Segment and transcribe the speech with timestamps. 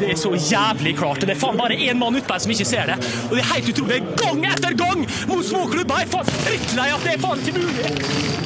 [0.00, 1.20] Det er så jævlig klart.
[1.24, 2.96] Det er faen bare én mann utpå her som ikke ser det.
[3.28, 4.02] Og det er helt utrolig.
[4.20, 6.02] Gang etter gang mot småklubber!
[6.02, 8.36] Jeg er faen drittlei at det er faen ikke mulig.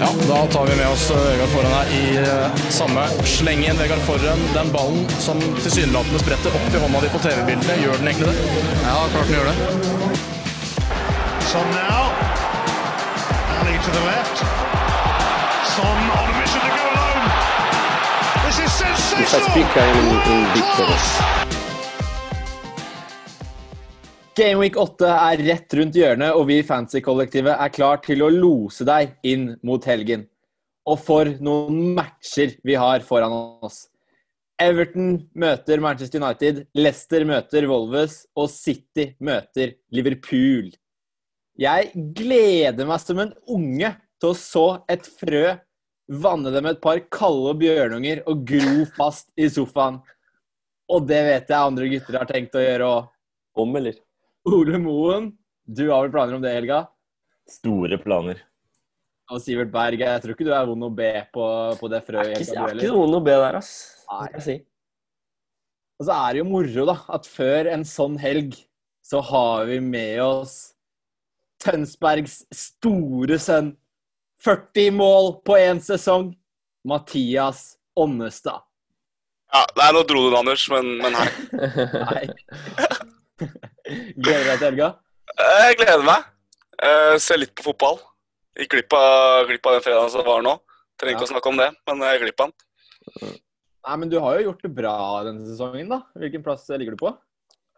[0.00, 2.04] Ja, da tar vi med oss eh, Vegard Forhen her i
[2.72, 3.04] samme.
[3.06, 3.78] samme slengen.
[3.78, 8.10] Vegard Forhen, den ballen som tilsynelatende spretter opp i hånda di på TV-bildene, gjør den
[8.10, 8.36] egentlig det?
[8.82, 9.56] Ja, klart den gjør det.
[11.52, 12.10] Son now.
[13.60, 14.38] Ali to the left.
[15.76, 16.93] Son on mission to go
[18.56, 19.98] If I speak, I am
[20.30, 20.68] in, big.
[24.38, 28.86] Gameweek 8 er rett rundt hjørnet, og vi i Fancy-kollektivet er klar til å lose
[28.86, 30.28] deg inn mot helgen.
[30.86, 33.34] Og for noen matcher vi har foran
[33.66, 33.88] oss.
[34.62, 40.70] Everton møter Manchester United, Leicester møter Volves, og City møter Liverpool.
[41.58, 45.56] Jeg gleder meg som en unge til å så et frø,
[46.08, 50.00] vanne dem et par kalde bjørnunger og gro fast i sofaen.
[50.92, 53.12] Og det vet jeg andre gutter har tenkt å gjøre òg.
[53.54, 54.00] Om, eller?
[54.50, 55.30] Ole Moen,
[55.64, 56.82] du har vel planer om det helga?
[57.48, 58.42] Store planer.
[59.32, 61.46] Og Sivert Berg, jeg tror ikke du er vond å be på,
[61.80, 62.34] på det frøet.
[62.34, 63.72] Jeg er ikke, noen å be der, ass.
[64.10, 64.26] Nei.
[64.34, 64.56] Jeg si?
[65.94, 68.58] Og så er det jo moro, da, at før en sånn helg
[69.04, 70.74] så har vi med oss
[71.64, 73.72] Tønsbergs store sønn.
[74.44, 76.32] 40 mål på én sesong.
[76.84, 78.60] Mathias Ånnestad.
[79.54, 81.28] Ja, det er noe dro du, Anders, men, men hei.
[81.94, 82.24] Nei.
[84.18, 84.88] Gleder du deg til helga?
[85.38, 86.26] Jeg gleder meg.
[86.84, 88.00] Jeg ser litt på fotball.
[88.58, 90.56] Gikk glipp av, glipp av den fredagen som var nå.
[91.00, 91.28] Trenger ikke Ja.
[91.28, 93.32] å snakke om det, men jeg glipp av den.
[93.84, 94.94] Nei, men du har jo gjort det bra
[95.26, 96.00] denne sesongen, da.
[96.18, 97.10] Hvilken plass ligger du på?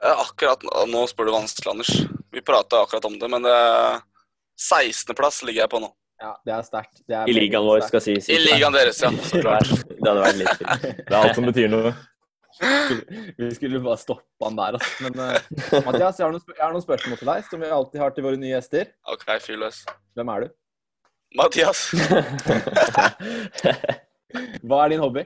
[0.05, 1.93] Eh, Akkurat nå- Nå spør du vanskelig, Anders.
[2.33, 3.43] Vi prata akkurat om det, men
[4.61, 5.91] 16.-plass ligger jeg på nå.
[6.23, 7.03] Ja, det er sterkt.
[7.13, 8.29] Er I ligaen vår, skal sies.
[8.33, 9.11] I ligaen deres, ja.
[9.29, 9.69] Så klart.
[9.91, 10.85] Det hadde vært litt fint.
[11.07, 11.91] Det er alt som betyr noe.
[13.37, 14.93] Vi skulle bare stoppe han der, altså.
[15.05, 15.37] Men uh,
[15.85, 18.11] Mathias, jeg har, noen, sp- jeg har noen spørsmål til deg, som vi alltid har
[18.17, 18.85] til våre nye gjester.
[19.13, 19.83] OK, fyr løs.
[20.17, 20.49] Hvem er du?
[21.37, 21.93] Mathias.
[24.67, 25.23] Hva er din hobby?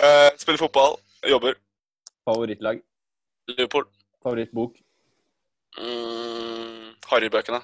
[0.00, 0.96] Uh, spiller fotball.
[1.28, 1.54] Jobber.
[2.28, 2.80] Favorittlag?
[3.52, 3.84] Liverpool.
[4.24, 4.72] Favorittbok?
[5.76, 7.60] Mm, Harrybøkene.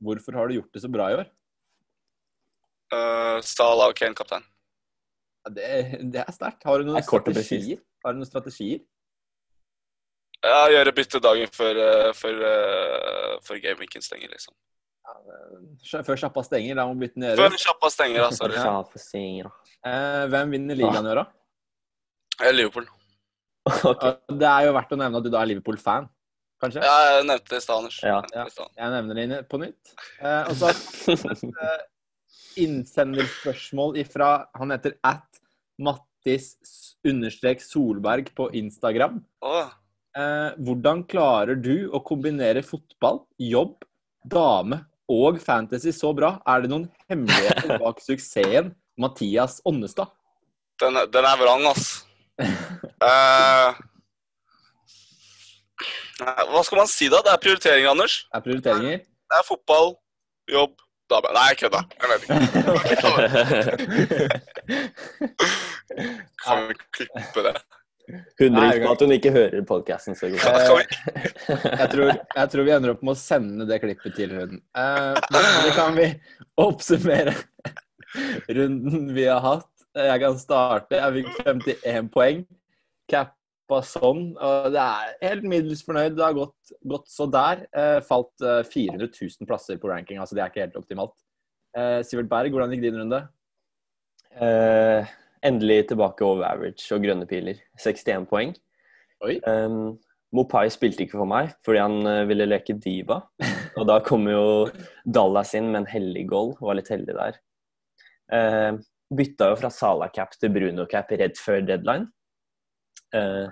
[0.00, 1.28] Hvorfor har du gjort det så bra i år?
[2.90, 4.42] Uh, Salah og Kane kaptein.
[5.46, 5.68] Ja, det,
[6.12, 6.64] det er sterkt.
[6.66, 7.78] Har du noen er strategier?
[8.04, 8.82] Har du noen strategier?
[10.40, 14.54] Ja, gjøre bytte dagen før, uh, før, uh, før gameweeken stenger, liksom.
[15.82, 17.62] Sj- Før sjappa stenger, da må bytten Før gjøres.
[17.64, 18.30] sjappa stenger, da.
[18.36, 18.56] Sorry.
[18.60, 19.50] Ja.
[19.90, 21.24] Eh, hvem vinner ligaen i år, da?
[22.44, 22.86] Eh, Liverpool.
[23.90, 24.14] okay.
[24.30, 26.06] Det er jo verdt å nevne at du da er Liverpool-fan,
[26.62, 26.84] kanskje?
[26.86, 27.98] Ja, jeg nevnte det i stad, Anders.
[28.06, 28.20] Ja.
[28.78, 29.92] Jeg nevner det på nytt.
[30.20, 30.70] Eh, og så
[31.50, 31.82] eh,
[32.58, 35.26] innsenderspørsmål ifra Han heter at
[35.80, 36.56] Mattis
[37.06, 39.20] understrek Solberg på Instagram.
[39.40, 39.70] Oh.
[40.18, 43.76] Eh, hvordan klarer du å kombinere fotball, jobb,
[44.26, 46.34] dame og fantasy så bra?
[46.46, 50.10] Er det noen hemmeligheter bak suksessen Mathias Ånnestad?
[50.80, 51.88] den, er- den er vrang, ass.
[52.40, 53.76] uh,
[56.50, 57.20] hva skal man si, da?
[57.24, 58.22] Det er prioritering, Anders.
[58.28, 59.02] Det Er prioriteringer?
[59.04, 59.92] Det er fotball,
[60.50, 60.74] jobb,
[61.10, 61.32] dame.
[61.36, 61.80] Nei, jeg kødda.
[62.00, 62.36] Jeg vet ikke.
[66.44, 67.54] Kan vi klippe det?
[68.40, 70.16] Hun Nei, på at hun ikke hører podkasten.
[70.18, 70.42] Så godt.
[70.42, 74.56] Jeg tror, jeg tror vi ender opp med å sende det klippet til hun.
[74.78, 76.08] Eh, men kan vi
[76.60, 77.34] oppsummere
[78.50, 79.68] runden vi har hatt.
[79.94, 80.98] Jeg kan starte.
[80.98, 82.42] Jeg fikk 51 poeng.
[83.70, 84.32] Cappa sånn.
[84.34, 86.16] Og det er helt middels fornøyd.
[86.18, 87.62] Det har gått, gått så der.
[87.70, 91.14] Eh, falt eh, 400 000 plasser på ranking, altså det er ikke helt optimalt.
[91.78, 93.22] Eh, Sivert Berg, hvordan gikk din runde?
[94.34, 95.14] Eh,
[95.46, 97.62] endelig tilbake over average og grønne piler.
[97.78, 98.54] 61 poeng.
[99.22, 99.38] Oi.
[99.46, 99.98] Um,
[100.34, 103.22] Mopai spilte ikke for meg fordi han eh, ville leke diva.
[103.78, 104.44] Og da kom jo
[105.06, 106.56] Dallas inn med en hellig goal.
[106.58, 107.42] Var litt heldig der.
[108.30, 108.80] Uh,
[109.14, 112.10] bytta jo fra Sala-cap til Bruno-cap rett før deadline.
[113.10, 113.46] Eh,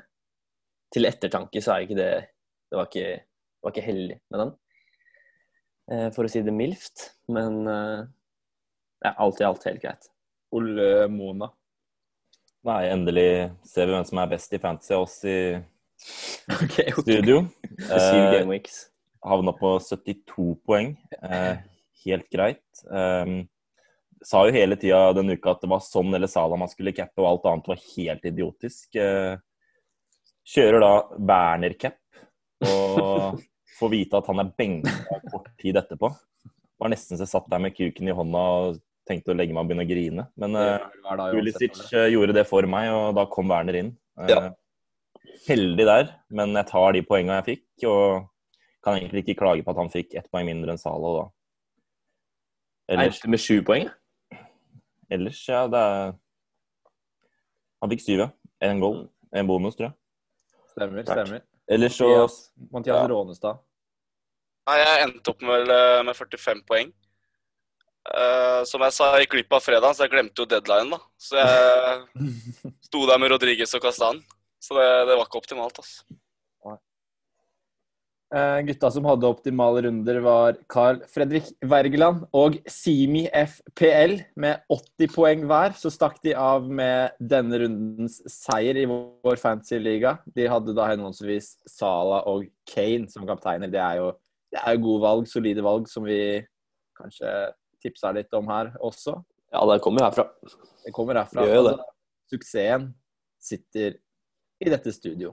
[0.94, 2.12] til ettertanke så er ikke det
[2.68, 4.50] Det var ikke, det var ikke heldig med den.
[5.88, 7.06] Eh, for å si det mildt.
[7.32, 8.02] Men eh,
[9.06, 10.10] ja, alt i alt helt greit.
[10.52, 11.48] Ole Mona.
[12.68, 13.30] Nei, endelig
[13.64, 15.38] ser vi hvem som er best i fantasy av oss i
[16.58, 17.00] okay, okay.
[17.00, 17.40] studio.
[17.88, 18.70] Syv Eh,
[19.24, 20.92] havna på 72 poeng.
[21.22, 21.56] Eh,
[22.04, 22.84] helt greit.
[22.84, 23.46] Um,
[24.24, 27.20] sa jo hele tida denne uka at det var sånn eller Salah man skulle cappe,
[27.22, 28.98] og alt annet var helt idiotisk.
[28.98, 29.38] Eh,
[30.48, 30.92] kjører da
[31.28, 31.98] Werner-cap
[32.68, 33.40] og
[33.78, 36.10] får vite at han er benka kort tid etterpå.
[36.78, 38.78] Var nesten så jeg satt der med kuken i hånda og
[39.08, 40.24] tenkte å legge meg og begynne å grine.
[40.38, 41.92] Men eh, uansett, Pulisic eller?
[42.04, 43.92] eh, gjorde det for meg, og da kom Werner inn.
[44.20, 44.40] Eh, Ja.
[45.48, 47.86] heldig der, men jeg tar de poengene jeg fikk.
[47.88, 48.28] Og
[48.84, 51.24] kan egentlig ikke klage på at han fikk ett poeng mindre enn Salo da.
[52.94, 53.88] Ellers, Endte med sju poeng.
[55.12, 56.12] ellers ja, det er
[57.82, 58.28] Han fikk syv, ja.
[58.64, 59.04] Én goal.
[59.32, 59.96] En bonus, tror jeg.
[60.78, 61.08] Stemmer.
[61.08, 61.42] Stemmer.
[61.68, 62.38] Eller så Mathias,
[62.72, 63.08] Mathias Ja.
[63.10, 63.60] Rånestad.
[64.68, 65.70] Nei, jeg endte opp med,
[66.04, 66.90] med 45 poeng.
[68.08, 71.00] Uh, som jeg sa, jeg gikk glipp av fredagen, så jeg glemte jo deadline, da.
[71.20, 72.30] Så jeg
[72.88, 74.22] sto der med Rodriguez og Castan.
[74.62, 76.06] Så det, det var ikke optimalt, altså.
[78.28, 85.14] Eh, gutta som hadde optimale runder, var Carl Fredrik Wergeland og Simi FPL med 80
[85.14, 85.72] poeng hver.
[85.80, 90.18] Så stakk de av med denne rundens seier i vår fancy liga.
[90.36, 93.72] De hadde da henholdsvis Sala og Kane som kapteiner.
[93.72, 94.12] Det er jo,
[94.52, 96.20] det er jo gode valg, solide valg, som vi
[97.00, 97.34] kanskje
[97.80, 99.16] tipsa litt om her også.
[99.54, 100.28] Ja, det kommer herfra.
[100.84, 101.48] Det kommer herfra.
[101.48, 101.60] Det.
[101.64, 101.92] Altså,
[102.28, 102.90] suksessen
[103.40, 104.02] sitter
[104.60, 105.32] i dette studio.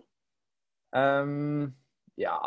[0.95, 1.73] Um,
[2.15, 2.37] ja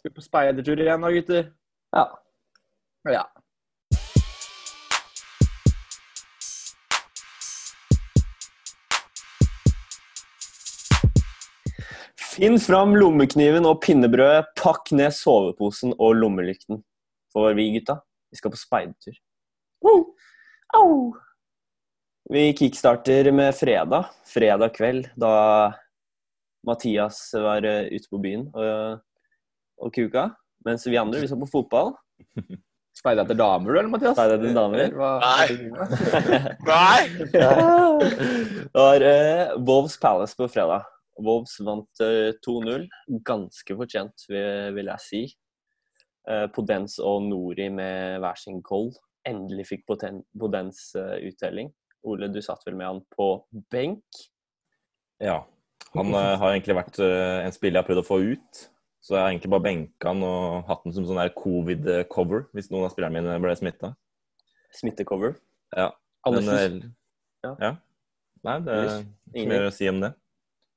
[0.00, 1.48] Skal vi på speidertur igjen da, gutter?
[1.92, 2.04] Ja.
[3.12, 3.24] Ja.
[12.16, 16.80] Finn fram lommekniven og pinnebrødet, pakk ned soveposen og lommelykten.
[17.36, 17.98] For vi gutta,
[18.32, 19.20] vi skal på speidertur.
[22.32, 24.08] Vi kickstarter med fredag.
[24.32, 25.36] Fredag kveld, da
[26.64, 29.04] Mathias var eh, ute på byen og,
[29.80, 30.28] og kuka.
[30.66, 31.94] Mens vi andre, vi så på fotball.
[33.00, 34.16] Speider etter damer, du, eller, Mathias?
[34.18, 34.90] Speider etter damer?
[34.92, 35.48] Hva- Nei.
[36.70, 37.02] Nei!
[38.70, 40.88] Det var uh, Wolves Palace på fredag.
[41.20, 42.88] Wolves vant uh, 2-0.
[43.24, 45.22] Ganske fortjent, vil, vil jeg si.
[46.28, 48.92] Uh, Podens og Nori med hver sin goal.
[49.28, 51.70] Endelig fikk Poten Podens eh, uttelling.
[52.08, 53.26] Ole, du satt vel med han på
[53.72, 54.20] benk?
[55.20, 55.42] Ja.
[55.92, 58.62] Han eh, har egentlig vært eh, en spiller jeg har prøvd å få ut.
[59.00, 62.68] Så jeg har egentlig bare benka han og hatt den som sånn der covid-cover hvis
[62.70, 63.94] noen av spillerne mine ble smitta.
[64.76, 65.36] Smittecover.
[65.76, 65.90] Ja.
[66.26, 66.88] Anders, Men, eh,
[67.44, 67.54] Ja.
[67.60, 67.70] ja.
[68.44, 70.14] Nei, det er ikke ingen- mer å si om det.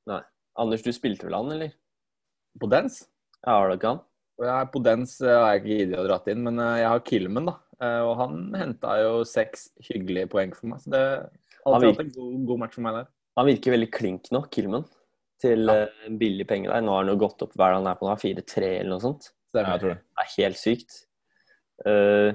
[0.07, 0.21] Nei.
[0.57, 1.73] Anders, du spilte vel han, eller?
[2.59, 3.07] På dens?
[3.45, 4.01] Ja, har du ikke han?
[4.39, 6.99] Jeg, på dens eh, har jeg ikke giddet å dra inn, men eh, jeg har
[7.01, 7.55] Kilman, da.
[7.81, 10.79] Eh, Og han henta jo seks hyggelige poeng for meg.
[10.79, 11.01] Så det
[11.65, 13.07] har alltid vært en god, god match for meg der.
[13.37, 14.85] Han virker veldig klink nå, Kilman.
[15.43, 15.75] Til Ja.
[15.83, 16.81] eh, en billig penge der.
[16.85, 19.03] Nå har han jo gått opp hva er han er på nå, 4-3 eller noe
[19.03, 19.31] sånt.
[19.53, 19.71] Ja, Stemmer.
[19.73, 20.01] jeg tror det.
[20.01, 20.99] Det er helt sykt.
[21.83, 22.29] Uh,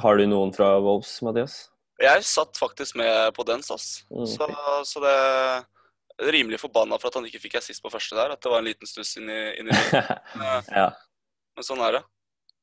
[0.00, 1.56] har du noen fra Wolves, Mathias?
[2.00, 4.04] Jeg satt faktisk med på den, ass.
[4.10, 4.26] Mm.
[4.30, 4.46] Så,
[4.86, 8.32] så det er rimelig forbanna for at han ikke fikk assist på første der.
[8.34, 9.78] At det var en liten stuss inn i, inn i
[10.40, 10.88] Men, ja.
[11.58, 12.04] men sånn er det.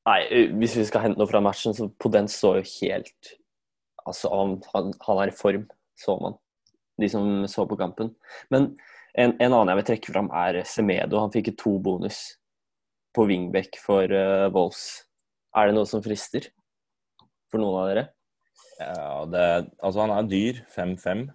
[0.07, 3.35] Nei, eh, hvis vi skal hente noe fra matchen, så Podens så jo helt
[4.05, 5.63] Altså, han, han, han er i form,
[5.97, 6.35] så man.
[7.01, 8.11] De som så på kampen.
[8.53, 8.75] Men
[9.15, 11.21] en, en annen jeg vil trekke fram, er Semedo.
[11.23, 12.19] Han fikk to bonus
[13.15, 15.05] på wingback for uh, Wolves.
[15.55, 16.49] Er det noe som frister
[17.51, 18.05] for noen av dere?
[18.75, 19.43] Ja, det,
[19.79, 21.27] altså han er dyr, 5-5.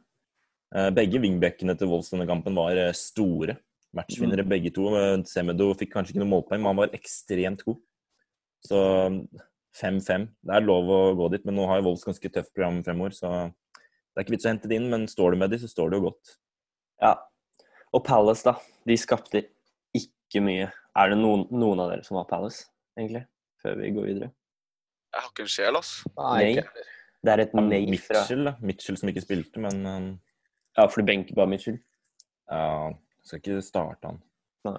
[0.76, 3.56] Eh, Begge wingbackene til Wolves denne kampen var eh, store.
[3.96, 4.90] Matchvinnere begge to.
[5.26, 7.80] Semedo fikk kanskje ikke noe målpoeng, men han var ekstremt god.
[8.68, 8.82] Så
[9.80, 10.28] 5-5.
[10.46, 13.16] Det er lov å gå dit, men nå har jo Wolves ganske tøft program fremover,
[13.16, 15.70] så det er ikke vits å hente det inn, men står du med de, så
[15.70, 16.36] står det jo godt.
[17.00, 17.14] Ja.
[17.96, 18.54] Og Palace, da.
[18.86, 19.44] De skapte
[19.96, 20.68] ikke mye.
[20.98, 23.24] Er det noen, noen av dere som har Palace, egentlig?
[23.62, 24.30] Før vi går videre.
[25.10, 25.92] Jeg har ikke en sjel, ass.
[26.16, 26.86] Nei, Nei.
[27.20, 28.54] Det er et Ja, nei fra Mitchell, da.
[28.64, 30.06] Mitchell som ikke spilte, men eh,
[30.78, 31.76] Ja, for du benker bare Mitchell.
[32.48, 32.92] ja,
[33.26, 34.22] skal ikke starte han.
[34.64, 34.78] Nei.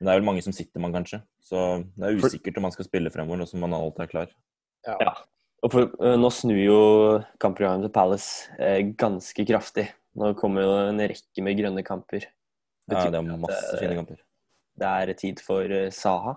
[0.00, 1.20] Men det er vel mange som sitter man, kanskje.
[1.44, 1.58] Så
[1.98, 4.32] det er usikkert om han skal spille fremover, nå som man alltid er klar.
[4.88, 5.12] Ja.
[5.62, 6.78] Og for, øh, nå snur jo
[7.42, 9.90] kampprogrammet til Palace eh, ganske kraftig.
[10.18, 12.24] Nå kommer jo en rekke med grønne kamper.
[12.92, 14.20] Ja, det er masse eh, fine kamper.
[14.82, 16.36] Det er tid for eh, Saha.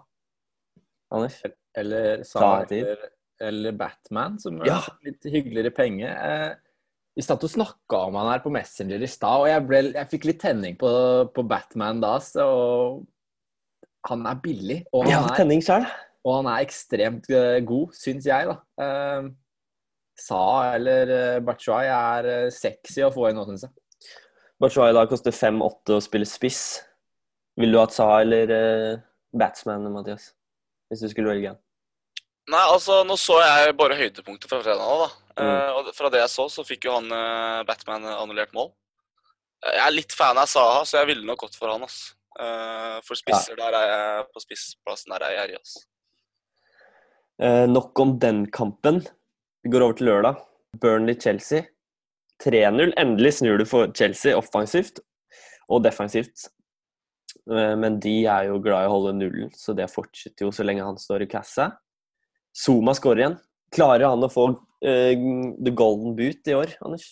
[1.14, 1.38] Anders?
[1.78, 2.84] Eller Saha-tid.
[2.86, 3.10] eller,
[3.50, 4.78] eller Batman, som Ja.
[4.80, 6.08] er litt hyggeligere penge.
[6.10, 6.56] Eh,
[7.16, 10.10] vi satt og snakka om han her på Messenger i stad, og jeg, ble, jeg
[10.12, 10.90] fikk litt tenning på,
[11.36, 12.18] på Batman da.
[12.20, 12.44] Så
[14.10, 15.88] han er billig, og Ja, han er, tenning selv.
[16.26, 17.30] og han er ekstremt
[17.66, 18.58] god, syns jeg, da.
[18.84, 19.32] Eh,
[20.16, 20.42] Sa
[20.78, 23.74] eller Bachoi er sexy å få inn nå, syns jeg.
[24.62, 26.64] Batshuayi da koster 5-8 å spille spiss.
[27.60, 29.04] Vil du ha Saha eller eh,
[29.36, 30.32] Batsman, Mathias?
[30.90, 31.62] Hvis du skulle velge en.
[32.52, 35.08] Nei, altså, nå så jeg bare høydepunktet fra fredag da.
[35.36, 35.48] Mm.
[35.48, 38.70] Eh, og fra det jeg så, så fikk jo han eh, Batman annullert mål.
[39.66, 42.14] Jeg er litt fan av Saha, så jeg ville nok gått for han, ass.
[42.36, 45.78] Eh, for spisser der er jeg på spissplassen der er jeg gjerrig, ass.
[47.44, 49.02] Eh, nok om den kampen.
[49.66, 50.44] Vi går over til lørdag.
[50.80, 51.66] Burnley-Chelsea.
[52.44, 52.94] 3-0.
[53.00, 55.02] Endelig snur du for Chelsea offensivt
[55.72, 56.48] og defensivt.
[57.52, 60.66] Eh, Men de er jo glad i å holde nullen, så det fortsetter jo så
[60.66, 61.72] lenge han står i kassa.
[62.56, 63.38] Zuma skårer igjen.
[63.76, 65.14] Klarer han å få uh,
[65.66, 67.10] the golden boot i år, Anders?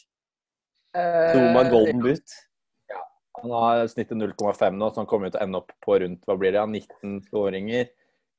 [0.96, 2.36] Zuma golden boot?
[3.42, 6.38] Han har snittet 0,5 nå, så han kommer til å ende opp på rundt hva
[6.39, 7.89] blir det, 19 skåringer.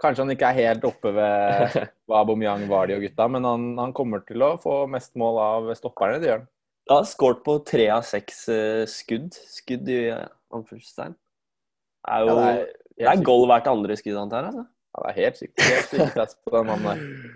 [0.01, 1.77] Kanskje han ikke er helt oppe ved
[2.09, 5.41] hva Bomyang var de og gutta, men han, han kommer til å få mest mål
[5.43, 6.51] av stopperne, det gjør han.
[6.91, 9.33] Ja, skåret på tre av seks eh, skudd.
[9.49, 11.15] Skudd i eh, anførselstegn.
[11.15, 14.53] Det er jo Ja, det det er, er goal hvert andre skudd, antar jeg.
[14.53, 14.67] Altså.
[14.95, 15.63] Ja, det er helt sykt.
[15.67, 17.33] Helt sykt press på den mannen der.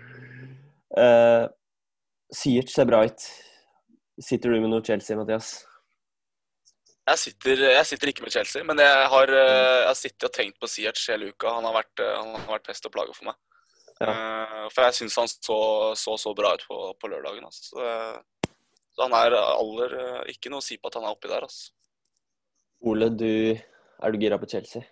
[0.99, 1.47] Uh,
[2.31, 3.25] Siert ser bra ut.
[4.21, 5.49] Sitter du med noe Chelsea, Mathias?
[7.09, 10.33] Jeg sitter, jeg sitter ikke med Chelsea, men jeg har, eh, jeg har sittet og
[10.35, 11.55] tenkt på Siert hele uka.
[11.55, 13.39] Han har vært, han har vært pest og plage for meg.
[13.99, 15.57] Eh, For jeg syns han så,
[15.97, 17.47] så så bra ut på, på lørdagen.
[17.49, 17.81] Altså.
[18.99, 21.31] Så, eh, han er aller eh, ikke noe å si på at han er oppi
[21.31, 21.45] der.
[21.47, 21.71] Altså.
[22.83, 24.83] Ole, du, er du gira på Chelsea?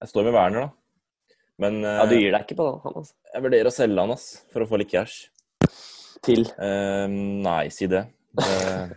[0.00, 1.24] Jeg står med Werner, da.
[1.58, 3.14] Men eh, Ja, Du gir deg ikke på han, altså?
[3.32, 5.30] jeg vurderer å selge han ass, for å få litt cash.
[6.26, 7.06] Til Uh,
[7.44, 8.06] nei, si det.
[8.36, 8.46] det.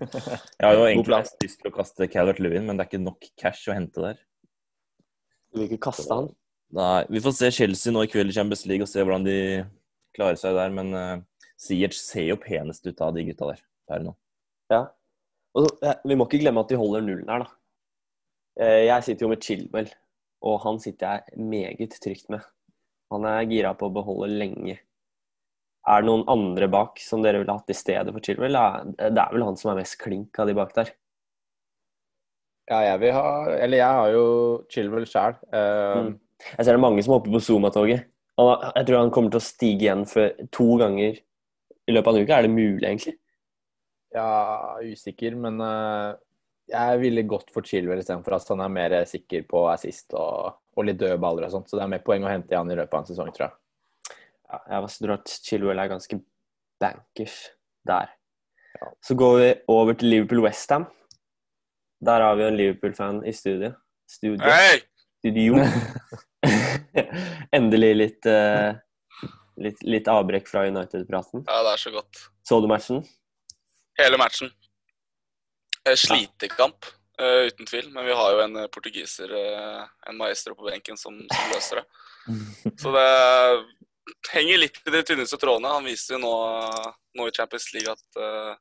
[0.09, 3.27] Jeg har jo egentlig lyst til å kaste Calvert Lewin, men det er ikke nok
[3.39, 4.19] cash å hente der.
[5.49, 6.29] Du vil ikke kaste han?
[6.75, 9.37] Nei, Vi får se Chelsea nå i kveld i Champions League og se hvordan de
[10.15, 10.73] klarer seg der.
[10.75, 14.13] Men uh, Siert ser jo penest ut av de gutta der per nå.
[14.71, 14.83] Ja.
[15.57, 17.49] Og så, eh, vi må ikke glemme at de holder nullen her, da.
[18.59, 19.89] Eh, Jeg sitter jo med Chilwell,
[20.45, 22.45] og han sitter jeg meget trygt med.
[23.11, 24.77] Han er gira på å beholde lenge.
[25.89, 28.53] Er det noen andre bak som dere ville hatt i stedet for Chilwell?
[28.53, 30.91] Det er vel han som er mest klink av de bak der.
[32.69, 34.25] Ja, jeg vil ha Eller jeg har jo
[34.69, 35.39] Chilwell sjæl.
[35.49, 36.19] Mm.
[36.39, 38.05] Jeg ser det er mange som hopper på Zuma-toget.
[38.37, 42.23] Jeg tror han kommer til å stige igjen for to ganger i løpet av en
[42.23, 42.37] uke.
[42.37, 43.15] Er det mulig, egentlig?
[44.15, 46.17] Ja, usikker, men eh,
[46.69, 50.87] jeg ville gått for Chilwell istedenfor at han er mer sikker på assist og, og
[50.87, 51.69] litt døde baller og sånt.
[51.69, 53.49] Så det er mer poeng å hente i han i løpet av en sesong, tror
[53.49, 54.17] jeg.
[54.49, 56.21] Ja, jeg tror at Chilwell er ganske
[56.81, 57.39] bankers
[57.85, 58.13] der.
[59.05, 60.87] Så går vi over til Liverpool-Westham.
[62.05, 63.73] Der har vi en Liverpool-fan i studio.
[64.09, 64.45] Studio.
[64.45, 64.79] Hei!
[65.19, 65.55] studio.
[67.57, 68.71] Endelig litt, uh,
[69.59, 71.43] litt, litt avbrekk fra United-praten.
[71.47, 72.21] Ja, det er så godt.
[72.47, 73.03] Så du matchen?
[73.99, 74.51] Hele matchen.
[75.87, 76.85] Eh, Slitekamp,
[77.21, 77.89] uh, uten tvil.
[77.91, 81.81] Men vi har jo en eh, portugiser, uh, en maestro på benken, som, som løser
[81.81, 81.85] det.
[82.81, 83.09] Så det
[84.31, 85.75] henger litt i de tynneste trådene.
[85.79, 86.33] Han viser jo nå,
[87.19, 88.53] nå i Champions League at uh,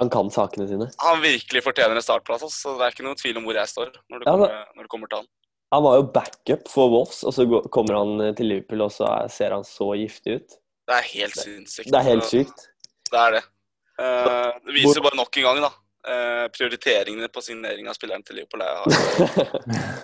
[0.00, 0.88] Han kan sakene sine.
[1.04, 2.44] han virkelig fortjener en startplass.
[2.48, 2.58] Altså.
[2.58, 4.88] Så det er ikke noen tvil om hvor jeg står når det Ja, kommer, når
[4.88, 5.30] det kommer til han.
[5.72, 9.30] Han var jo backup for Wolves, og så kommer han til Liverpool, og så er,
[9.32, 10.58] ser han så giftig ut.
[10.88, 11.88] Det er helt sinnssykt.
[11.88, 12.66] Det er helt sykt.
[13.08, 13.42] Det er det.
[14.02, 15.70] Eh, det viser bare nok en gang, da.
[16.08, 18.82] eh, prioriteringene på signering av spilleren til Liverpool er,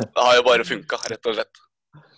[0.05, 1.63] det har jo bare funka, rett og slett.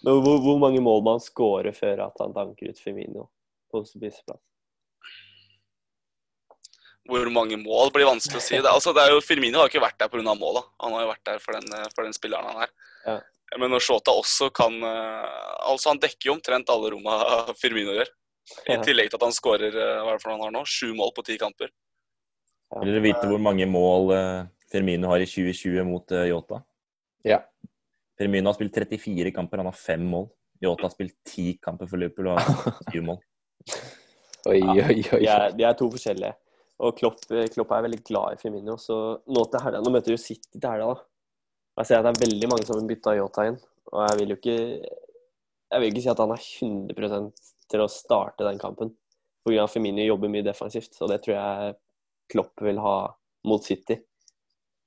[0.05, 3.29] Men hvor, hvor mange mål må han score før at han tanker ut Firmino
[3.73, 4.43] på spiseplass?
[7.11, 8.59] Hvor mange mål blir vanskelig å si.
[8.61, 10.35] Det, altså, det er jo, Firmino har ikke vært der pga.
[10.39, 10.63] måla.
[10.85, 12.75] Han har jo vært der for den, eh, for den spilleren han er.
[13.07, 13.17] Ja.
[13.59, 17.17] Men når Shota også kan Altså, han dekker jo omtrent alle romma
[17.59, 18.13] Firmino gjør.
[18.71, 20.65] I tillegg til at han skårer eh, hva er det for han har nå?
[20.69, 21.71] Sju mål på ti kamper.
[22.81, 26.61] Vil dere vite hvor mange mål eh, Firmino har i 2020 mot eh, Yota?
[27.27, 27.41] Ja.
[28.19, 30.29] Firmino har spilt 34 kamper, han har fem mål.
[30.63, 33.21] Yota har spilt ti kamper for Liverpool og har syv mål.
[34.49, 35.19] Oi, oi, oi.
[35.21, 36.33] De er, de er to forskjellige.
[36.81, 37.19] Og Klopp,
[37.53, 38.95] Klopp er veldig glad i Firmino, så
[39.29, 41.03] nå til helga Nå møter jo City til helga, da.
[41.83, 43.59] Jeg ser at det er veldig mange som vil bytte Yota inn,
[43.93, 47.29] og jeg vil jo ikke Jeg vil ikke si at han er 100
[47.71, 48.93] til å starte den kampen.
[49.47, 49.67] Pga.
[49.71, 51.75] Firmino jobber mye defensivt, og det tror jeg
[52.31, 52.97] Klopp vil ha
[53.49, 53.97] mot City.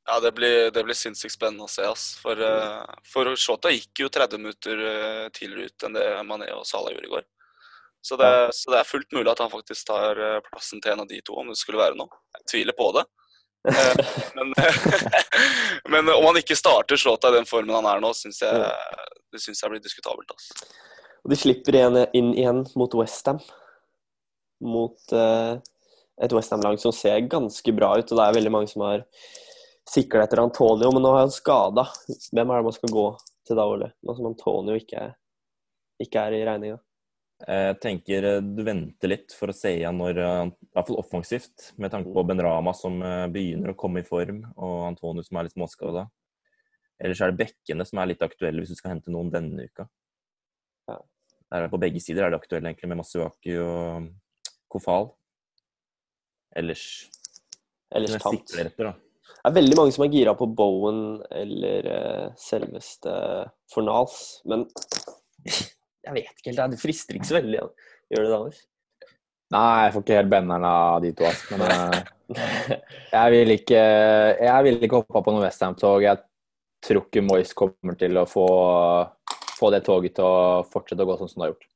[0.06, 1.86] Ja, det blir, det blir sinnssykt spennende å se.
[1.88, 2.10] Ass.
[2.20, 6.66] For, uh, for Shota gikk jo 30 minutter eh, tidligere ut enn det Mané og
[6.68, 7.26] Salah gjorde i går.
[8.04, 11.06] Så det, så det er fullt mulig at han faktisk tar eh, plassen til en
[11.06, 12.12] av de to, om det skulle være noe.
[12.36, 13.06] Jeg tviler på det.
[14.36, 14.50] Men,
[15.94, 18.74] men om han ikke starter Shota i den formen han er nå, syns jeg,
[19.32, 20.34] det synes jeg blir diskutabelt.
[20.36, 20.50] Ass.
[21.24, 23.40] Og de slipper igjen inn igjen mot Westham.
[24.64, 25.56] Mot uh,
[26.22, 29.06] et Westham-lag som ser ganske bra ut, og det er veldig mange som har
[29.90, 31.88] sikla etter Antonio, men nå har han skada.
[32.32, 33.06] Hvem er det man skal gå
[33.48, 33.92] til da, Ole?
[34.04, 35.12] Nå som Antonio ikke
[36.04, 36.80] ikke er i regninga.
[37.44, 41.00] Jeg tenker eh, du venter litt for å se igjen når eh, I hvert fall
[41.00, 42.98] offensivt, med tanke på Ben Rama som
[43.32, 46.08] begynner å komme i form, og Antonio som er litt småskada.
[47.04, 49.88] Ellers er det bekkene som er litt aktuelle hvis du skal hente noen denne uka.
[50.92, 51.00] Ja.
[51.54, 54.08] Er det på begge sider er det aktuelle egentlig med Masuaki og
[54.74, 55.12] Kofal.
[56.58, 56.86] Ellers
[57.94, 58.56] Ellers tapt.
[58.58, 58.94] etter.
[59.44, 63.14] Det er veldig mange som er gira på Bowen eller uh, selveste
[63.74, 64.66] Fornals, men
[66.06, 66.74] jeg vet ikke helt.
[66.74, 67.60] Det frister ikke så veldig.
[67.60, 67.92] Ja.
[68.14, 68.62] Gjør det det, Anders?
[69.54, 71.26] Nei, jeg får ikke helt benderen av de to.
[71.30, 72.78] ass, Men eh,
[73.14, 76.06] jeg vil ikke Jeg vil ikke hoppe på noe Westham-tog.
[76.06, 76.22] Jeg
[76.84, 78.48] tror ikke Moyes kommer til å få,
[79.64, 81.70] få det toget til å fortsette å gå sånn som det har gjort.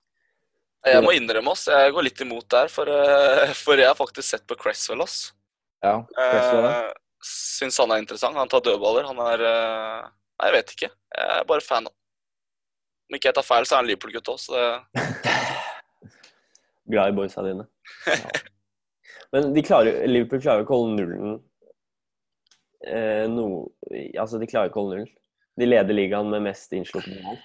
[0.87, 4.27] Jeg må innrømme oss, jeg går litt imot der, for, eh, for jeg har faktisk
[4.27, 5.33] sett på Cresswell, Oss.
[5.83, 6.93] Ja, Cresswell, Eh,
[7.27, 8.37] syns han er interessant.
[8.37, 9.07] Han tar dødballer.
[9.09, 10.89] Han er eh, Nei, jeg vet ikke.
[11.17, 14.53] Jeg er bare fan Om ikke jeg tar feil, så er han Liverpool-gutt òg, så
[14.53, 15.05] det
[16.93, 17.65] Glad i boysa dine.
[19.33, 21.39] Men de klarer, Liverpool klarer jo ikke å holde nullen.
[22.87, 23.47] Eh, no,
[24.15, 25.13] altså, de klarer ikke å holde nullen.
[25.57, 27.41] De leder ligaen med mest innslupne mål.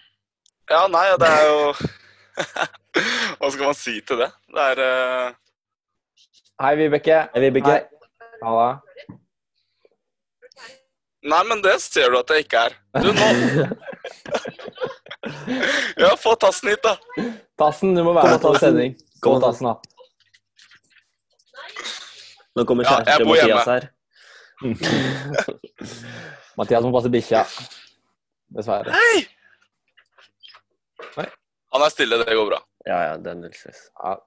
[0.72, 1.58] Ja, nei, det er jo
[3.38, 4.30] Hva skal man si til det?
[4.56, 5.32] Det er uh...
[6.62, 7.18] Hei, Vibeke.
[7.34, 7.74] Hei, Vibeke.
[8.44, 8.68] Halla.
[11.22, 12.72] Nei, men det ser du at jeg ikke er.
[13.02, 13.26] Du, nå
[16.02, 16.94] Ja, få tassen hit, da.
[17.60, 18.92] Tassen, du må være med på sending.
[19.22, 19.74] Kom, Tassen, da.
[22.56, 23.72] Nå kommer Ja, kjæresten jeg til Mathias hjemme.
[23.74, 23.82] her.
[26.60, 27.40] Mathias må passe bikkja.
[28.56, 28.90] Dessverre.
[28.96, 29.16] Hei!
[31.72, 31.78] Nei.
[31.78, 32.58] Han er stille, det går bra.
[32.86, 33.86] Ja, ja, det er null stress.
[33.96, 34.18] Ja.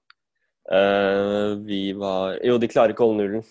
[0.65, 3.43] Uh, vi var Jo, de klarer ikke å holde nullen.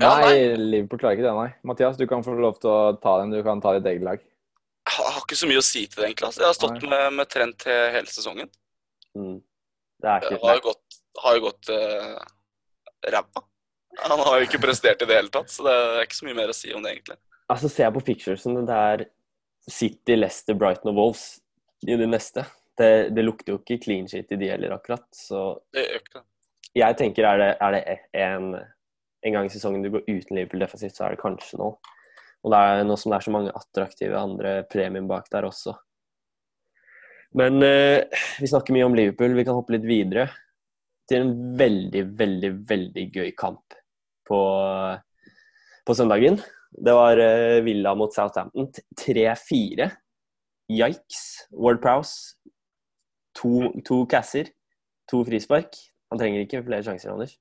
[0.00, 0.56] Ja, Nei, nei.
[0.72, 1.50] Liverpool klarer ikke det, nei.
[1.68, 3.34] Mathias, du kan få lov til å ta den.
[3.34, 4.22] Du kan ta ditt eget lag.
[4.88, 6.30] Jeg har ikke så mye å si til det, egentlig.
[6.30, 6.40] Altså.
[6.40, 8.48] Jeg har stått med, med Trent he- hele sesongen.
[9.18, 9.36] Mm.
[10.02, 10.96] Det er Det ikke har jo gått,
[11.26, 12.24] har jo gått uh,
[13.12, 13.44] ræva.
[14.08, 16.38] Han har jo ikke prestert i det hele tatt, så det er ikke så mye
[16.40, 17.18] mer å si om det, egentlig.
[17.52, 19.04] Altså, ser jeg på picturesen, det er
[19.68, 21.26] City, Leicester, Brighton og Wolves
[21.86, 22.44] i det neste.
[22.78, 25.04] Det, det lukter jo ikke clean shit i de heller, akkurat.
[25.14, 26.26] Så Det gjør ikke det.
[26.80, 28.52] jeg tenker er det, er det en,
[29.26, 31.72] en gang i sesongen du går uten Liverpool defensivt, så er det kanskje nå.
[32.42, 35.76] Og det er nå som det er så mange attraktive andre premium bak der også.
[37.38, 38.02] Men eh,
[38.40, 39.36] vi snakker mye om Liverpool.
[39.36, 40.26] Vi kan hoppe litt videre
[41.08, 43.76] til en veldig, veldig, veldig gøy kamp
[44.28, 44.40] på,
[45.86, 46.38] på søndagen.
[46.72, 48.68] Det var eh, Villa mot Southampton.
[49.00, 49.88] 3-4.
[50.72, 51.22] Yikes.
[51.52, 52.36] Ward Prowse.
[53.40, 54.50] To, to casser.
[55.12, 55.76] To frispark.
[56.12, 57.36] Han trenger ikke flere sjanser, Anders.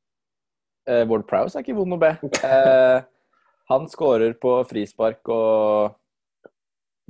[0.90, 2.14] Eh, Ward Prowse er ikke vond å be.
[2.48, 3.04] Eh,
[3.72, 5.94] han skårer på frispark, og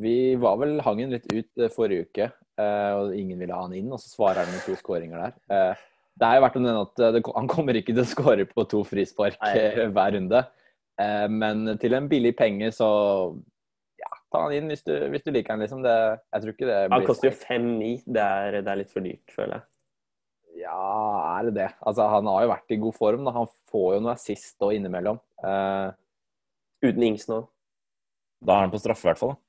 [0.02, 2.28] vi var vel hangen litt ut eh, forrige uke,
[2.62, 5.38] eh, og ingen ville ha han inn, og så svarer han med to skåringer der.
[5.54, 5.86] Eh,
[6.22, 8.66] det er jo verdt å nevne at det, han kommer ikke til å skåre på
[8.70, 9.88] to frispark Nei.
[9.96, 10.44] hver runde,
[11.02, 12.90] eh, men til en billig penge så
[14.32, 15.84] ta han inn hvis du, hvis du liker han, liksom.
[15.86, 15.96] Det,
[16.32, 17.92] jeg tror ikke det Han koster jo 5-9.
[18.06, 19.68] Det, det er litt for dyrt, føler jeg.
[20.62, 20.78] Ja,
[21.40, 21.70] er det det?
[21.88, 23.28] Altså, han har jo vært i god form.
[23.28, 23.36] Da.
[23.36, 25.22] Han får jo noe assist og innimellom.
[25.44, 25.92] Uh,
[26.84, 27.44] Uten Ings nå.
[28.42, 29.36] Da er han på straffe, i hvert fall.
[29.36, 29.48] da.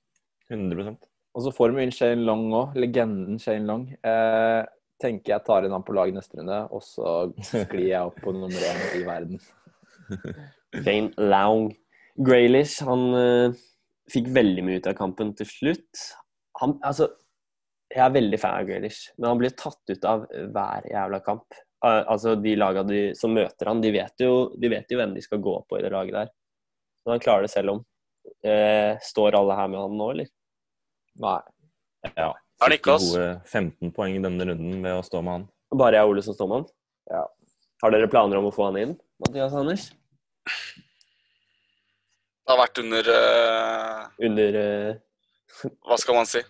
[0.53, 0.97] 100
[1.33, 2.75] og så får vi inn Shane Long òg.
[2.77, 3.87] Legenden Shane Long.
[4.05, 4.65] Uh,
[5.01, 8.35] tenker jeg tar inn han på laget neste runde, og så sklir jeg opp på
[8.37, 9.41] nummer én i verden.
[10.85, 11.71] Shane Long.
[12.21, 13.61] Graylish, han eh,
[14.13, 16.07] fikk veldig mye ut av kampen til slutt.
[16.61, 17.09] Han, altså,
[17.93, 21.59] jeg er veldig fan av Grealish, men han blir tatt ut av hver jævla kamp.
[21.83, 22.85] Altså, De laga
[23.19, 25.83] som møter han, de vet, jo, de vet jo hvem de skal gå på i
[25.85, 26.31] det laget der.
[27.05, 27.83] Men han klarer det selv om.
[28.47, 30.31] Eh, står alle her med han nå, eller?
[31.23, 31.41] Nei.
[32.15, 32.31] Ja.
[32.63, 35.49] Fikk gode 15 poeng i denne runden ved å stå med han.
[35.75, 36.69] Bare jeg og Ole som står med han?
[37.11, 37.25] Ja.
[37.83, 38.95] Har dere planer om å få han inn,
[39.25, 39.89] Mathias Anders?
[42.43, 45.71] Det har vært under uh, Under uh...
[45.87, 46.43] Hva skal man si?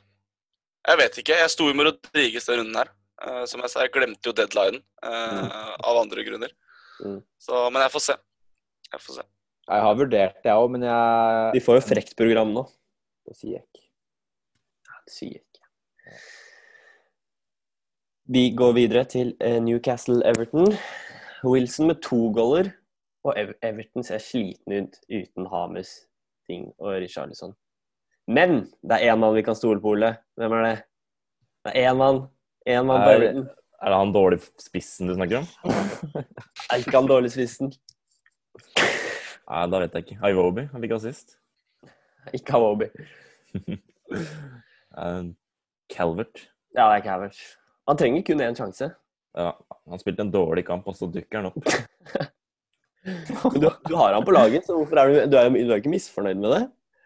[0.88, 1.36] Jeg vet ikke.
[1.38, 2.90] Jeg sto jo med Rodriges den runden her.
[3.22, 5.52] Uh, som jeg sa, jeg glemte jo deadlinen mm.
[5.84, 6.54] av andre grunner.
[7.04, 7.20] Mm.
[7.38, 8.16] Så, men jeg får se.
[8.88, 9.26] Jeg får se.
[9.68, 12.64] Jeg har vurdert det, jeg òg, men jeg Vi får jo frekt program nå.
[13.28, 13.84] Det sier jeg ikke.
[15.06, 16.18] Det sier jeg ikke.
[18.32, 20.74] Vi går videre til eh, Newcastle-Everton.
[21.44, 22.70] Wilson med to goller.
[23.24, 25.92] Og Everton ser sliten ut uten Hames,
[26.48, 27.54] Ting og Richarlison.
[28.26, 30.16] Men det er én mann vi kan stole på, Ole.
[30.38, 30.76] Hvem er det?
[31.66, 32.22] Det er én mann.
[32.66, 33.46] Én mann på Er Everton.
[33.82, 35.46] Er det han dårlig spissen du snakker om?
[36.72, 37.72] Er ikke han dårlig spissen?
[39.50, 40.18] Nei, da vet jeg ikke.
[40.30, 41.36] Iwobi, han fikk assist.
[42.34, 42.90] Ikke Hawobi.
[44.92, 45.22] Eh,
[45.88, 46.42] Calvert.
[46.76, 47.38] Ja, det er Calvert.
[47.88, 48.90] Han trenger kun én sjanse.
[49.32, 49.54] Ja,
[49.88, 51.64] han spilte en dårlig kamp, og så dukker han opp.
[53.02, 55.80] Du, du har han på laget, så hvorfor er du, du, er, jo- du er
[55.82, 56.60] ikke misfornøyd med det?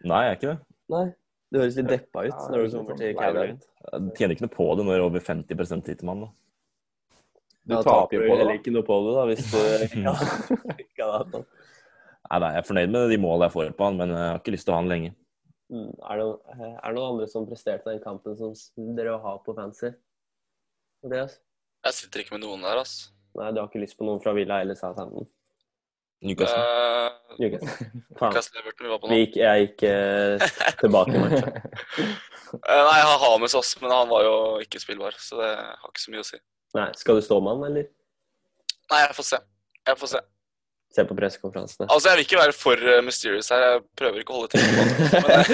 [0.07, 0.57] Nei, jeg er ikke det.
[0.93, 1.05] Nei.
[1.47, 3.63] Du høres litt deppa ut Ja, når du kommer til Calvert.
[3.87, 6.25] Jeg tjener ikke noe på det når over 50 sitter man.
[6.25, 6.29] Da.
[7.67, 9.57] Du Da taper jo heller ikke noe på det, da, hvis du
[9.87, 11.45] ikke hadde- ikke hadde hatt han.
[12.27, 14.41] Nei, nei, jeg er fornøyd med de målene jeg får på han, men jeg har
[14.41, 15.13] ikke lyst til å ha han lenge.
[15.71, 16.27] Mm, Er det,
[16.59, 18.53] er det noen andre som presterte den kampen som
[18.95, 19.93] dere har på fancy?
[21.03, 21.39] Andreas?
[21.87, 23.09] Jeg sitter ikke med noen der, altså.
[23.39, 25.27] Nei, du har ikke lyst på noen fra Villa eller Southampton?
[26.21, 26.59] Newcastle.
[26.59, 27.69] Uh, Newcastle.
[28.19, 28.31] Faen.
[28.31, 29.19] Newcastle Everton vi var på Vi nå.
[29.25, 30.47] gikk, jeg gikk uh,
[30.81, 31.51] tilbake i matchen.
[32.53, 35.91] uh, nei, jeg har Hames også, men han var jo ikke spillbar, så det har
[35.91, 36.41] ikke så mye å si.
[36.77, 37.85] Nei, skal du stå med han, eller?
[38.89, 39.39] Nei, jeg får se.
[39.87, 40.23] Jeg får se.
[40.97, 41.85] Se på pressekonferansene.
[41.91, 43.63] Altså, jeg vil ikke være for mysterious her.
[43.67, 44.85] Jeg prøver ikke å holde ting på det.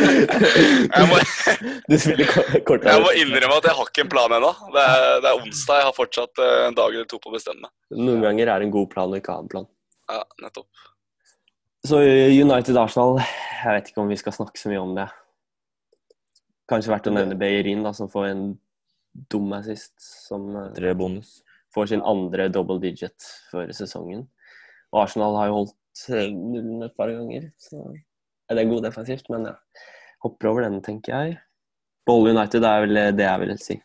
[0.94, 4.52] Jeg, jeg, må, innrømme at jeg har ikke en plan ennå.
[4.76, 4.84] Det,
[5.26, 5.82] det er onsdag.
[5.82, 7.74] Jeg har fortsatt en dag eller to på å bestemme meg.
[7.98, 9.68] Noen ganger er det en god plan å ikke ha en plan.
[10.12, 10.70] Ja, nettopp.
[11.88, 13.20] Så United-Arsenal,
[13.64, 15.08] jeg vet ikke om vi skal snakke så mye om det.
[16.72, 18.44] Kanskje verdt å nevne Beirin, da, som får en
[19.32, 19.94] dum assist.
[20.00, 21.42] Som eh, Tre bonus.
[21.76, 24.28] får sin andre double digit for sesongen.
[24.94, 27.50] Og Arsenal har jo holdt eh, nullen et par ganger.
[27.60, 29.58] Så er det er god defensivt, men ja.
[30.24, 31.40] Hopper over den, tenker jeg.
[32.08, 33.76] Bolle United er vel det jeg vil si.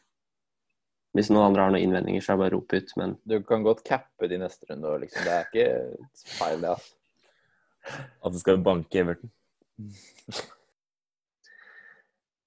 [1.16, 2.92] Hvis noen andre har noen innvendinger, så er det bare å rope ut.
[3.00, 4.86] Men Du kan godt cappe de neste runde.
[4.88, 5.24] òg, Liksom.
[5.24, 6.68] Det er ikke feil, det.
[6.68, 6.94] altså.
[8.24, 9.30] At du skal banke Everton.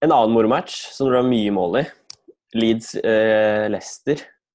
[0.01, 1.85] en annen moromatch som du har mye mål i.
[2.57, 3.69] Leeds eh,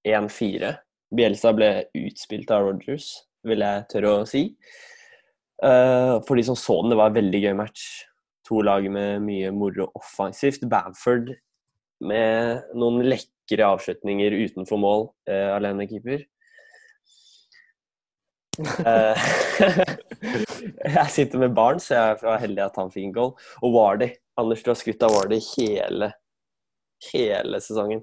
[0.07, 0.75] 1-4.
[1.16, 3.07] Bielsa ble utspilt av Rogers,
[3.47, 4.49] vil jeg tørre å si.
[5.62, 7.85] Uh, for de som så den, det var en veldig gøy match.
[8.49, 10.66] To lag med mye moro offensivt.
[10.69, 11.33] Bamford
[12.05, 16.25] med noen lekre avslutninger utenfor mål, eh, alenekeeper.
[18.57, 19.25] Eh,
[20.97, 23.33] jeg sitter med barn, så jeg var heldig at han fikk en goal.
[23.61, 24.15] Og Wardy.
[24.41, 26.09] Anders, du har skutt av Wardy hele,
[27.13, 28.01] hele sesongen.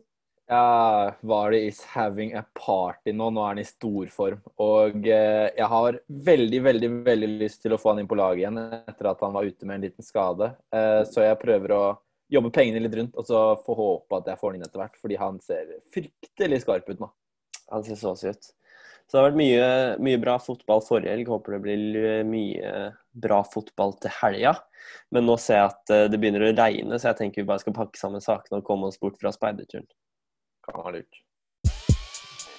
[0.49, 3.29] Ja, Vardy is having a party nå.
[3.31, 4.41] Nå er han i storform.
[4.61, 8.43] Og eh, jeg har veldig, veldig veldig lyst til å få han inn på laget
[8.43, 10.51] igjen etter at han var ute med en liten skade.
[10.75, 11.83] Eh, så jeg prøver å
[12.33, 14.99] jobbe pengene litt rundt, og så får håpe at jeg får den inn etter hvert.
[15.01, 17.09] Fordi han ser fryktelig skarp ut nå.
[17.71, 18.51] Han ser så ut.
[19.03, 19.65] Så det har vært mye,
[20.03, 21.29] mye bra fotball forrige helg.
[21.29, 22.71] Håper det blir mye
[23.25, 24.55] bra fotball til helga.
[25.13, 27.61] Men nå ser jeg at eh, det begynner å regne, så jeg tenker vi bare
[27.63, 29.85] skal pakke sammen sakene og komme oss bort fra speiderturen.
[30.65, 31.21] Kan være lurt.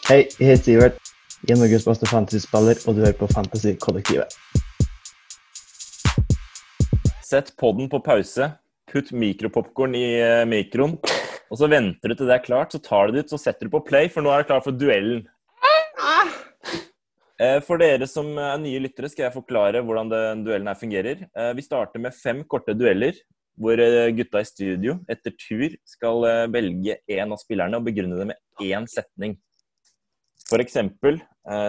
[0.09, 1.01] Hei, jeg heter Sivert.
[1.45, 4.33] Jeg er Norges beste fantasyspiller, og du hører på Fantasykollektivet.
[7.25, 8.53] Sett podden på pause.
[8.91, 10.99] Putt mikropopkorn i eh, mikroen.
[11.53, 13.69] Og så venter du til det er klart, så tar du det ut, så setter
[13.69, 15.23] du på play, for nå er det klart for duellen.
[17.41, 21.25] Eh, For dere som er nye lyttere, skal jeg forklare hvordan den duellen her fungerer.
[21.35, 23.17] Eh, Vi starter med fem korte dueller,
[23.59, 23.79] hvor
[24.17, 28.89] gutta i studio etter tur skal velge én av spillerne og begrunne det med én
[28.91, 29.37] setning.
[30.49, 31.21] For eksempel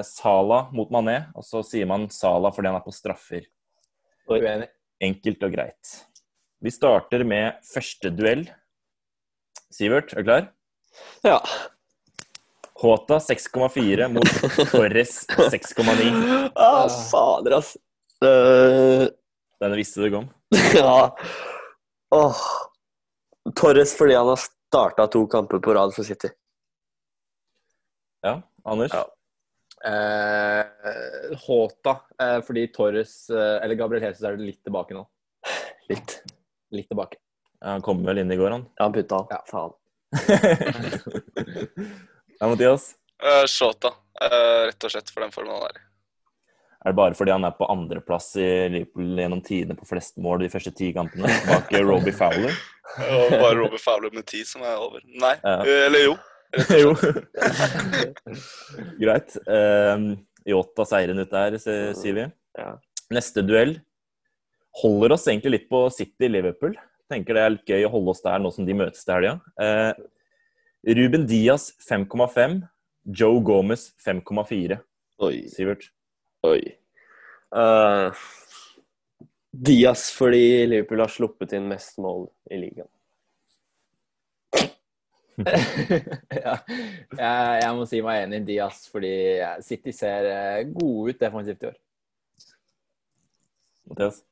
[0.07, 3.45] Sala mot Mané, og så sier man Sala fordi han er på straffer.
[4.25, 4.71] Uenig.
[5.05, 5.93] Enkelt og greit.
[6.65, 8.47] Vi starter med første duell.
[9.69, 10.45] Sivert, er du klar?
[11.21, 11.35] Ja.
[12.81, 14.31] Håta 6,4 mot
[14.71, 16.07] Torres 6,9.
[16.57, 17.75] Ah, fader, ass.
[18.17, 19.05] Uh...
[19.61, 20.25] Denne visste du om.
[20.79, 21.13] ja.
[22.17, 22.41] Åh.
[23.53, 26.31] Torres fordi han har starta to kamper på rad for City.
[28.25, 28.95] Ja, Anders?
[28.95, 29.05] Ja.
[29.85, 35.05] Eh, Håta, eh, fordi Torres eh, Eller Gabriel Jesus er litt tilbake nå.
[35.93, 36.15] Litt.
[36.71, 37.17] Litt tilbake.
[37.61, 38.65] Ja, han kom vel inn i går, han.
[38.77, 39.21] Ja, han putta.
[39.29, 39.41] Ja.
[39.49, 39.73] Faen.
[42.39, 42.95] ja, Mathias?
[43.23, 43.87] Uh, Shota,
[44.21, 45.83] uh, rett og slett for den formen han er i.
[46.85, 50.43] Er det bare fordi han er på andreplass i Liverpool gjennom tidene på flest mål
[50.43, 51.31] de første ti kampene?
[51.47, 52.53] Bak Robbie Fowler?
[53.01, 55.01] Og bare Robbie Fowler med ti som er over.
[55.09, 55.55] Nei, Ja.
[55.65, 56.13] eh, eller jo.
[56.83, 56.91] jo.
[59.01, 59.33] Greit.
[59.49, 60.11] Um,
[60.45, 62.27] Yota seieren ut der, sier vi.
[62.59, 62.75] Ja.
[63.17, 63.79] Neste duell
[64.81, 66.75] holder oss egentlig litt på City-Liverpool.
[67.11, 69.35] Tenker det er litt gøy å holde oss der nå som de møtes til helga.
[69.61, 69.91] Eh,
[70.97, 72.63] Ruben Diaz 5,5.
[73.05, 74.79] Joe Gomez 5,4.
[75.25, 75.35] Oi.
[75.53, 75.91] Sivert?
[76.45, 76.59] Oi.
[77.55, 78.09] Uh,
[79.53, 82.89] Diaz fordi Liverpool har sluppet inn mest mål i ligaen.
[86.45, 86.53] ja.
[86.65, 89.15] jeg, jeg må si meg enig i Diaz, fordi
[89.67, 91.75] City ser eh, gode ut defensivt i år.
[93.91, 94.23] Mathias?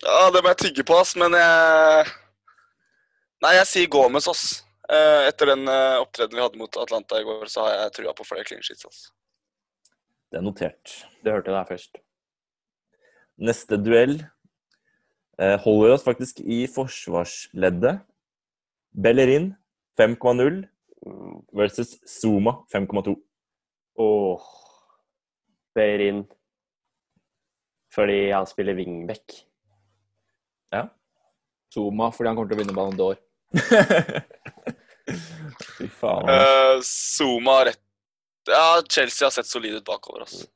[0.00, 2.10] Ja, det må jeg tygge på, ass, men jeg
[3.42, 4.62] Nei, jeg sier Gomez, ass.
[4.86, 8.12] Eh, etter den uh, opptredenen vi hadde mot Atlanta i går, så har jeg trua
[8.14, 9.00] på flere clean sheets, ass.
[10.30, 10.92] Det er notert.
[11.26, 11.98] Det hørte jeg der først.
[13.42, 14.14] Neste duell
[15.42, 18.04] eh, holder oss faktisk i forsvarsleddet.
[18.94, 19.50] Bellerin
[19.98, 20.62] 5,0
[21.06, 23.16] Mm, versus Zuma 5,2.
[23.94, 24.40] Åh.
[25.74, 26.24] Bellerin.
[27.94, 29.32] Fordi han spiller wingback.
[30.72, 30.86] Ja.
[31.74, 33.20] Zuma, fordi han kommer til å vinne Ballon d'Or.
[35.76, 36.28] Fy faen.
[36.28, 37.80] Uh, Zuma rett
[38.48, 40.24] Ja, Chelsea har sett solid ut bakover.
[40.26, 40.48] Altså.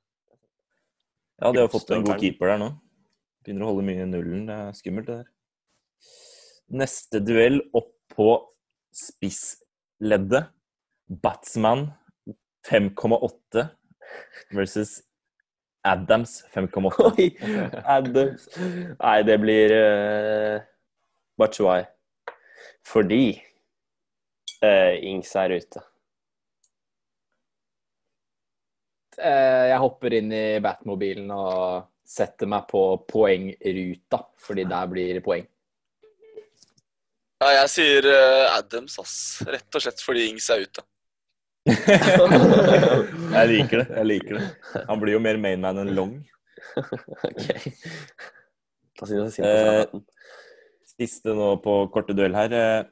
[1.39, 2.71] Ja, de har fått en god keeper der nå.
[3.45, 4.47] Begynner å holde mye i nullen.
[4.49, 5.29] Det er skummelt, det der.
[6.83, 8.31] Neste duell opp på
[8.97, 10.51] spissleddet.
[11.07, 11.93] Batsman
[12.67, 13.69] 5,8
[14.57, 14.97] versus
[15.87, 17.03] Adams 5,8.
[17.09, 17.27] Oi!
[17.97, 18.47] Adams.
[18.99, 20.61] Nei, det blir uh,
[21.39, 21.83] Bachuai.
[22.87, 23.25] Fordi
[24.63, 25.83] uh, Ings er ute.
[29.17, 35.25] Uh, Jeg hopper inn i Batmobilen og setter meg på poengruta, fordi der blir det
[35.27, 35.47] poeng.
[37.43, 39.17] Ja, jeg sier eh, Adams, ass.
[39.45, 40.85] Rett og slett fordi Ings er ute.
[43.37, 43.87] jeg liker det.
[43.97, 44.45] jeg liker det.
[44.89, 46.13] Han blir jo mer mainman enn long.
[47.29, 47.47] ok.
[48.97, 49.87] Da sier jeg Eh.
[50.97, 52.53] Siste nå på korte duell her.
[52.57, 52.85] eh,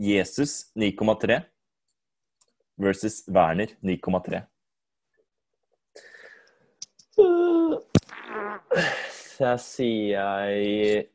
[0.00, 1.38] Jesus 9,3
[2.80, 4.42] versus Werner 9,3.
[9.14, 11.06] Så jeg sier jeg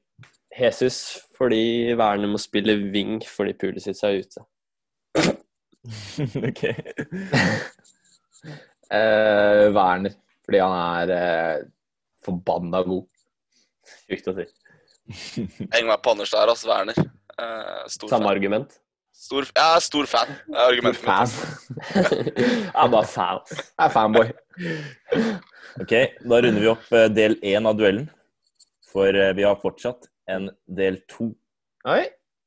[0.56, 0.98] Jesus
[1.38, 4.46] fordi Werner må spille wing fordi Pulisic er ute.
[6.50, 6.64] ok.
[8.96, 10.14] Eh, Werner,
[10.46, 10.74] fordi han
[11.10, 11.64] er eh,
[12.24, 13.08] forbanna god.
[14.06, 14.46] Sjukt å si.
[15.74, 16.70] Heng meg på Anders der, altså.
[16.70, 17.00] Werner.
[17.34, 18.36] Eh, stor Samme fan.
[18.36, 18.76] argument.
[19.16, 20.36] Stor, jeg er stor fan.
[20.46, 21.34] Det er argumentet Fan.
[21.34, 22.14] mitt.
[22.38, 23.42] Jeg er bare fan.
[23.50, 24.30] Jeg er fanboy.
[25.82, 25.94] Ok,
[26.30, 28.06] da runder vi opp eh, del én av duellen.
[28.92, 31.32] For eh, vi har fortsatt en del to.
[31.90, 32.04] Oi.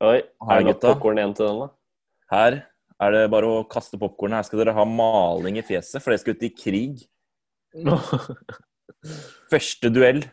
[0.07, 1.73] Oi, har du popkorn igjen til den, da?
[2.31, 2.61] Her
[3.03, 4.41] er det bare å kaste popkornet.
[4.41, 7.05] Her skal dere ha maling i fjeset, for dere skal ut i krig.
[9.53, 10.25] Første duell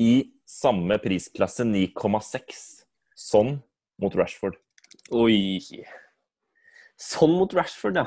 [0.00, 0.12] i
[0.48, 2.64] samme prisklasse, 9,6.
[3.14, 3.56] Sånn
[4.02, 4.58] mot Rashford.
[5.14, 5.84] Oi.
[7.00, 8.06] Sånn mot Rashford, ja.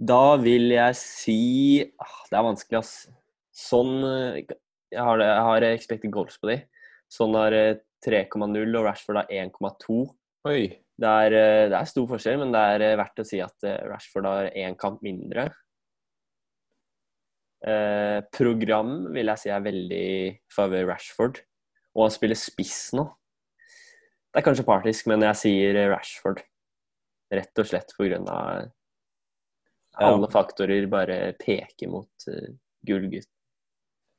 [0.00, 1.40] Da vil jeg si
[2.00, 2.94] ah, Det er vanskelig, ass.
[3.52, 4.38] Sånn eh,
[4.94, 6.56] Jeg har, jeg har expected goals på de.
[7.12, 8.40] Sånn har eh, 3,0,
[8.78, 10.00] og Rashford har 1,2.
[10.48, 10.62] Oi.
[11.00, 13.64] Det er, eh, det er stor forskjell, men det er eh, verdt å si at
[13.68, 15.46] eh, Rashford har én kamp mindre.
[17.60, 20.10] Eh, program vil jeg si er veldig
[20.52, 21.40] favør Rashford.
[21.96, 23.06] Og han spiller spiss nå.
[24.30, 26.44] Det er kanskje partisk, men jeg sier Rashford.
[27.34, 28.68] Rett og slett på grunn av
[29.98, 30.06] Ja.
[30.06, 32.52] alle faktorer bare peker mot uh,
[32.86, 33.28] gullgutt.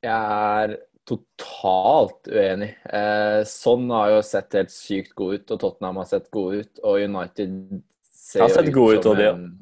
[0.04, 0.76] Jeg er
[1.08, 2.70] totalt uenig.
[2.86, 6.80] Eh, sånn har jo sett helt sykt god ut, og Tottenham har sett god ut,
[6.84, 9.58] og United ser Har sett jo ut ut, som en-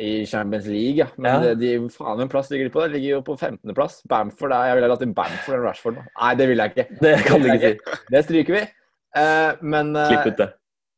[0.00, 1.06] I Champions League, ja.
[1.16, 1.54] Men Ja.
[1.54, 2.82] de, faen en plass ligger de på?
[2.82, 4.02] De ligger jo på 15.-plass.
[4.08, 6.02] Bamford er Jeg ville latt inn Bamford eller Rashford nå.
[6.20, 7.00] Nei, det vil jeg ikke.
[7.00, 7.78] Det kan du ikke si.
[8.10, 8.62] Det stryker vi.
[9.14, 10.48] Eh, men eh, Klipp ut det.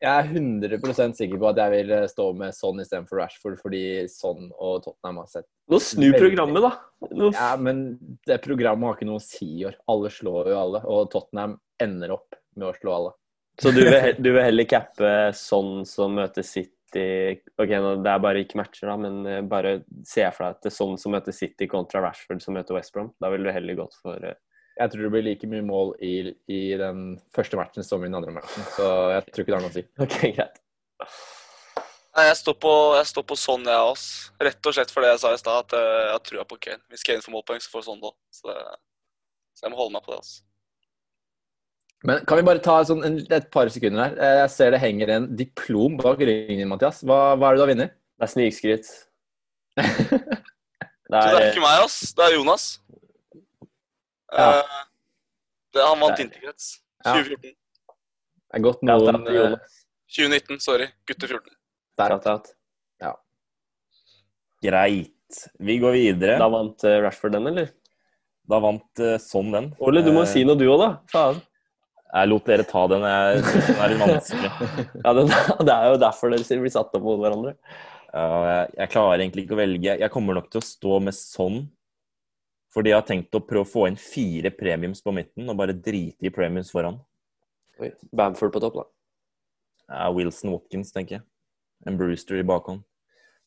[0.02, 3.82] Jeg er 100% sikker på at jeg vil eh, stå med Son istedenfor Rashford, fordi
[4.12, 6.72] Son og Tottenham har sett Nå snur programmet, da.
[7.16, 7.86] Nå ja, men
[8.28, 9.78] det programmet har ikke noe å si i år.
[9.90, 13.14] Alle slår jo alle, og Tottenham ender opp med å slå alle.
[13.62, 18.40] Så du vil, du vil heller cappe sånn som møter City Ok, det er bare
[18.44, 21.34] ikke matcher, da, men eh, bare se for deg at det er sånn som møter
[21.34, 23.10] City kontra Rashford som møter West Brom.
[23.20, 24.36] Da ville du heller gått for eh,
[24.76, 26.12] Jeg tror det blir like mye mål i,
[26.52, 29.64] i den første matchen som i den andre matchen, så jeg tror ikke det har
[29.64, 29.84] noe å si.
[30.04, 30.58] Ok, greit.
[32.16, 34.34] Nei, jeg står på, jeg står på sånn, jeg også.
[34.46, 36.56] Rett og slett for det jeg sa i stad, at eh, jeg har trua på
[36.66, 36.80] Kane.
[36.92, 38.12] Hvis Kane får målpoeng, så får sånn da.
[38.32, 38.54] Så,
[39.56, 40.20] så jeg må holde meg på det.
[40.22, 40.42] altså.
[42.06, 44.16] Men kan vi bare ta sånn en, et par sekunder her?
[44.20, 47.02] Eh, Jeg ser det henger en diplom bak ryggen din, Mathias.
[47.04, 47.96] Hva, hva er det du har vunnet?
[48.16, 48.92] Det er snikskritt.
[49.76, 49.86] Det
[51.06, 51.98] Så det er er, ikke meg, ass.
[52.16, 52.64] Det er Jonas.
[54.32, 54.58] Ja.
[54.58, 54.64] Eh,
[55.72, 56.76] det, han vant interkrets.
[57.04, 57.06] 2014.
[57.06, 57.14] Ja.
[57.14, 57.56] 2014.
[58.46, 59.56] Det er godt noen eh,
[60.16, 60.86] 2019, sorry.
[61.08, 61.56] Gutte 14.
[62.00, 62.54] der.
[63.02, 63.12] Ja.
[64.64, 65.42] Greit.
[65.58, 66.38] Vi går videre.
[66.40, 67.74] Da vant eh, Rashford den, eller?
[68.46, 69.68] Da vant sånn den.
[69.82, 70.90] Ole, du må si noe du òg, da.
[71.10, 71.42] Faen.
[72.06, 73.02] Jeg lot dere ta den.
[73.10, 74.50] Jeg syns den er litt vanskelig.
[75.04, 77.56] Ja, det, er jo derfor dere blir satt opp mot hverandre.
[78.78, 79.96] Jeg klarer egentlig ikke å velge.
[80.00, 81.64] Jeg kommer nok til å stå med sånn.
[82.76, 85.72] Fordi jeg har tenkt å prøve å få inn fire premiums på midten, og bare
[85.72, 86.98] drite i premiums foran.
[87.80, 88.84] Oi, Bamford på topp, da.
[89.88, 91.24] Ja, Wilson Watkins, tenker jeg.
[91.88, 92.82] En Brewster i bakhånd.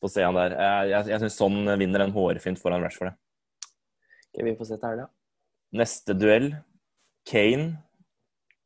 [0.02, 0.56] Få se han der.
[0.56, 3.14] Jeg, jeg, jeg syns sånn vinner en hårfint foran Rashford.
[3.14, 5.06] Okay, Ok, vi får se til helga.
[5.78, 6.50] Neste duell.
[7.28, 7.76] Kane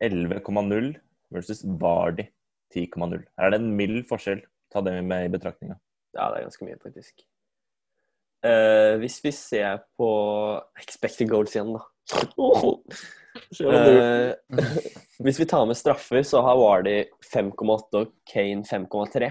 [0.04, 0.94] 11,0
[1.34, 2.28] versus Vardy
[2.74, 3.24] 10,0.
[3.36, 4.44] Her er det en mild forskjell.
[4.72, 5.76] Ta det med i betraktninga.
[6.14, 7.24] Ja, det er ganske mye, faktisk.
[8.44, 10.08] Eh, hvis vi ser på
[10.80, 11.84] expected goals igjen, da.
[13.34, 14.30] Eh,
[15.26, 17.00] hvis vi tar med straffer, så har Wardy
[17.32, 19.30] 5,8 og Kane 5,3.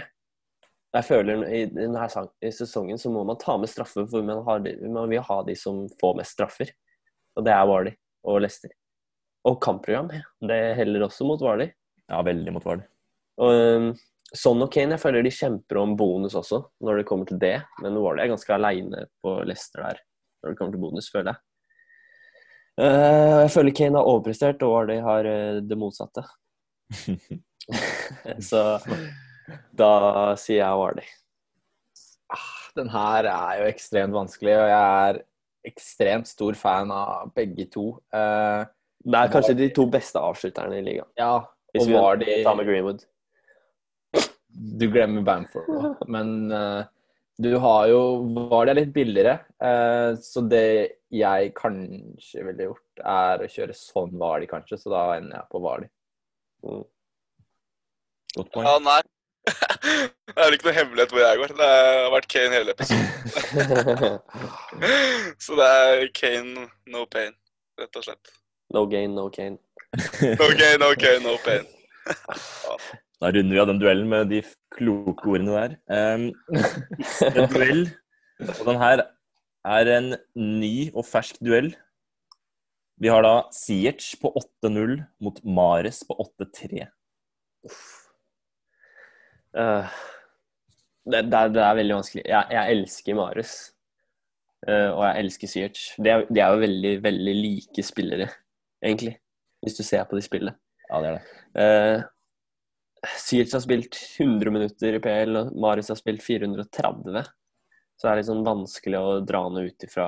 [0.93, 2.03] Jeg føler i denne
[2.51, 5.85] sesongen så må man ta med straffer, for man, har, man vil ha de som
[6.01, 6.73] får mest straffer.
[7.39, 7.95] Og det er Wardy
[8.27, 8.75] og Leicester.
[9.47, 10.11] Og kampprogram,
[10.43, 11.71] det heller også mot Wardy.
[12.11, 12.85] Ja, veldig mot Wardy.
[13.41, 13.89] Og um,
[14.35, 17.55] Son og Kane, jeg føler de kjemper om bonus også, når det kommer til det.
[17.83, 19.99] Men Warley er ganske aleine på Leicester der,
[20.41, 21.41] når det kommer til bonus, føler jeg.
[22.81, 26.23] Eh, jeg føler Kane har overprestert, og Warley har eh, det motsatte.
[28.49, 28.63] Så
[29.77, 29.91] da
[30.39, 31.11] sier jeg Warley.
[32.73, 35.21] Den her er jo ekstremt vanskelig, og jeg er
[35.69, 37.91] ekstremt stor fan av begge to.
[38.13, 38.65] Eh,
[39.03, 41.09] Det er kanskje de to beste avslutterne i ligaen.
[41.19, 41.43] ja,
[41.75, 43.05] Hvis vi tar med Greenwood.
[44.53, 45.93] Du glemmer Bamford Da.
[46.15, 46.83] men uh,
[47.41, 48.01] du har jo
[48.51, 49.39] Var det litt billigere?
[49.57, 54.79] Uh, så det jeg kanskje ville gjort, er å kjøre sånn Vali, kanskje.
[54.81, 55.89] Så da ender jeg på Vardi.
[58.33, 58.65] Godt poeng.
[58.65, 59.01] Ja, nei.
[60.33, 61.53] Det er ikke noe hemmelighet hvor jeg går.
[61.59, 63.07] Det har vært Kane hele episoden.
[65.43, 67.35] Så det er Kane, no pain,
[67.77, 68.33] rett og slett.
[68.73, 69.59] no gain, no Kane.
[70.39, 71.67] No gain, no Kane, no pain.
[73.23, 74.41] Da runder vi av den duellen med de
[74.75, 75.75] kloke ordene der.
[75.87, 76.25] Um,
[77.29, 77.85] en duell,
[78.43, 79.03] og den her
[79.63, 81.69] er en ny og fersk duell.
[82.99, 86.83] Vi har da Siech på 8-0 mot Mares på 8-3.
[89.55, 89.87] Uh,
[91.07, 92.25] det, det, er, det er veldig vanskelig.
[92.27, 93.53] Jeg, jeg elsker Mares.
[94.67, 95.85] Uh, og jeg elsker Siech.
[95.95, 98.27] De, de er jo veldig, veldig like spillere,
[98.83, 99.15] egentlig.
[99.63, 100.57] Hvis du ser på de spillene.
[100.89, 101.23] Ja, det er det.
[101.55, 102.09] Uh,
[103.19, 107.23] Siech har spilt 100 minutter i PL, og Marius har spilt 430.
[107.97, 110.07] Så det er litt sånn vanskelig å dra noe ut ifra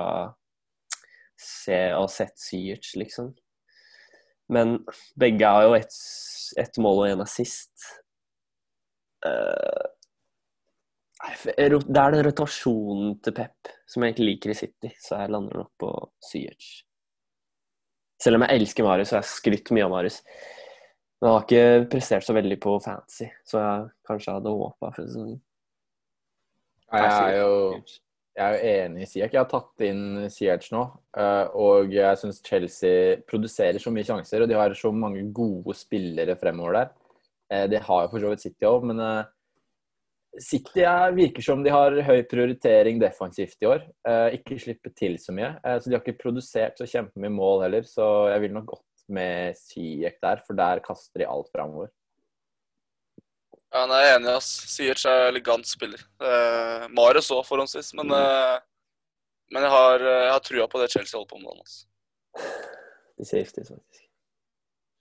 [1.36, 3.34] se og sett Siech, liksom.
[4.52, 4.78] Men
[5.18, 5.94] begge har jo ett
[6.56, 7.72] et mål og en assist.
[11.26, 15.32] Ro- det er den rotasjonen til Pep som jeg egentlig liker i City, så jeg
[15.34, 15.90] lander nok på
[16.22, 16.68] Siech.
[18.22, 20.20] Selv om jeg elsker Marius, og jeg har skrytt mye av Marius.
[21.20, 25.06] Men han har ikke prestert så veldig på fantasy, så jeg kanskje hadde håpa for
[25.06, 25.38] sesongen.
[26.92, 27.54] Jeg er jo,
[28.36, 29.32] jeg er jo enig i Siak.
[29.32, 30.82] Jeg har tatt inn Siech nå.
[31.18, 35.74] eh, Og jeg syns Chelsea produserer så mye sjanser, og de har så mange gode
[35.74, 36.92] spillere fremover der.
[37.50, 39.24] De Det har jo for så vidt City òg, men eh,
[40.42, 43.86] City er, virker som de har høy prioritering defensivt i år.
[44.06, 45.54] Eh, Ikke slippe til så mye.
[45.64, 48.84] Eh, Så de har ikke produsert så kjempemye mål heller, så jeg vil nok gått
[49.08, 51.90] med Syek der, for der kaster de alt framover.
[53.74, 54.48] Ja, nei, jeg er enig, ass.
[54.72, 56.00] Siech er elegant spiller.
[56.22, 57.90] Eh, Marius òg, forhåndsvis.
[57.98, 58.58] Men, eh,
[59.52, 61.58] men jeg har, eh, jeg har trua på det Chelsea holder på med.
[61.60, 61.86] Altså.
[63.18, 64.04] De safety, faktisk.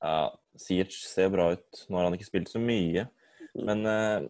[0.03, 0.17] Ja,
[0.59, 1.85] Siech ser bra ut.
[1.89, 3.07] Nå har han ikke spilt så mye.
[3.55, 4.27] Men eh,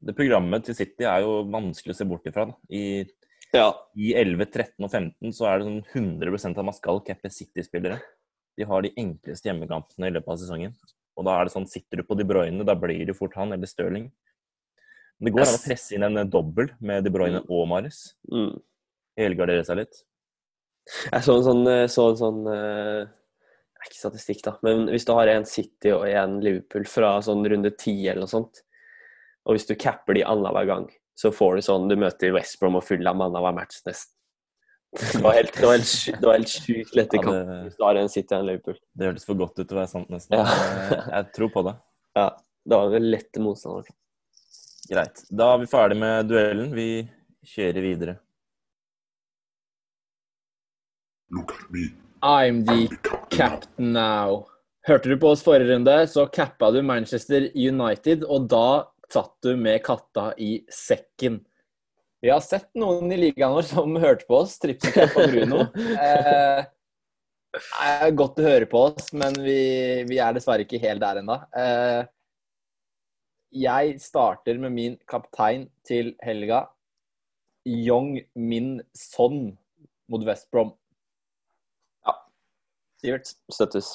[0.00, 2.46] det programmet til City er jo vanskelig å se bort ifra.
[2.46, 2.56] Da.
[2.70, 3.04] I,
[3.52, 3.72] Ja.
[3.96, 5.84] I 11, 13 og 15 så er det sånn
[6.20, 8.00] 100 av Mascal Keppe City-spillere.
[8.58, 10.74] De har de enkleste hjemmekampene i løpet av sesongen.
[11.18, 13.54] Og da er det sånn, sitter du på De Bruyne, da blir det fort han
[13.54, 14.08] eller Stirling.
[15.18, 18.12] Men det går an å presse inn en dobbel med De Bruyne og Marius.
[18.30, 18.52] Mm.
[19.18, 20.02] Helgardere seg litt.
[20.88, 23.08] Jeg så en sånn, eh, så en sånn uh,
[23.84, 27.74] Ikke statistikk, da, men hvis du har en City og en Liverpool fra sånn runde
[27.76, 28.62] ti eller noe sånt,
[29.44, 30.86] og hvis du capper de annenhver gang,
[31.18, 34.14] så får du sånn Du møter West Brom og Fulham annenhver match nesten.
[34.96, 37.82] Det var helt, det var helt, det var helt sjukt lette Ja, kamper hvis du
[37.84, 38.78] har en City og en Liverpool.
[38.96, 40.38] Det hørtes for godt ut til å være sant, nesten.
[40.38, 41.02] Ja.
[41.18, 41.74] Jeg tror på det.
[42.16, 42.28] Ja,
[42.64, 43.92] det var vel lette motstandere.
[44.88, 45.20] Greit.
[45.28, 46.72] Da er vi ferdig med duellen.
[46.72, 46.88] Vi
[47.52, 48.16] kjører videre.
[52.22, 52.88] I'm the
[53.28, 54.46] captain now.
[54.88, 59.52] Hørte du på oss forrige runde, så cappa du Manchester United, og da satt du
[59.60, 61.42] med katta i sekken.
[62.20, 65.62] Vi har sett noen i ligaen vår som hørte på oss, trippelcapp og Bruno.
[65.98, 66.64] Eh,
[67.56, 69.54] det er godt å høre på oss, men vi,
[70.06, 71.38] vi er dessverre ikke helt der ennå.
[71.56, 72.02] Eh,
[73.64, 76.66] jeg starter med min kaptein til helga.
[77.64, 79.56] Yong Min Son
[80.12, 80.74] mot West Brom.
[83.00, 83.32] Sivert?
[83.48, 83.94] Støttes.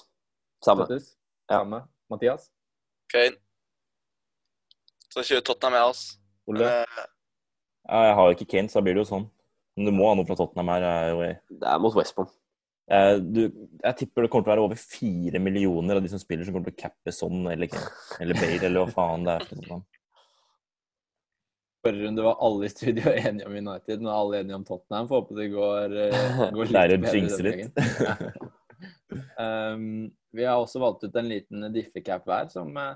[0.63, 0.88] Samme.
[0.88, 1.13] Støttes?
[1.51, 1.59] Ja.
[1.59, 1.84] Samme.
[2.09, 2.49] Mathias?
[3.13, 3.36] Kane.
[5.13, 6.05] Så kjører Tottenham med oss.
[6.49, 6.69] Ole?
[6.82, 7.05] Eh, Ja,
[7.89, 9.27] jeg har jo ikke Kane, så da blir det jo sånn.
[9.77, 10.86] Men du må ha noe fra Tottenham her.
[10.88, 12.17] er Det er mot West
[12.91, 13.45] Eh, du,
[13.79, 16.51] jeg tipper det kommer til å være over fire millioner av de som spiller, som
[16.51, 17.91] kommer til å cappe sånn eller Kane.
[18.19, 19.47] Eller Bale, eller hva faen det er.
[19.47, 19.84] for
[21.84, 24.01] forrige runde var alle i studio enige om United.
[24.01, 25.07] Nå er alle enige om Tottenham.
[25.07, 27.81] Får håpe det går, eh, går litt Lærer å bedre jinxe litt.
[29.39, 32.95] um, vi har også valgt ut en liten diffecap hver, som, eh,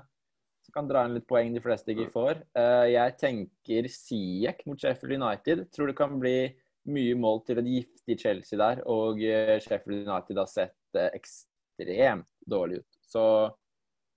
[0.68, 2.42] som kan dra inn litt poeng de fleste ikke får.
[2.60, 5.64] Eh, jeg tenker Siek mot Sheffield United.
[5.72, 6.50] Tror det kan bli
[6.92, 12.28] mye mål til et giftig Chelsea der, og eh, Sheffield United har sett eh, ekstremt
[12.48, 13.00] dårlig ut.
[13.08, 13.24] Så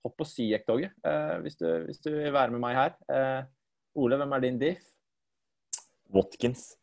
[0.02, 2.94] hopp på Siek-toget eh, hvis, du, hvis du vil være med meg her.
[3.08, 3.42] Eh,
[4.02, 4.86] Ole, hvem er din diff?
[6.12, 6.74] Watkins.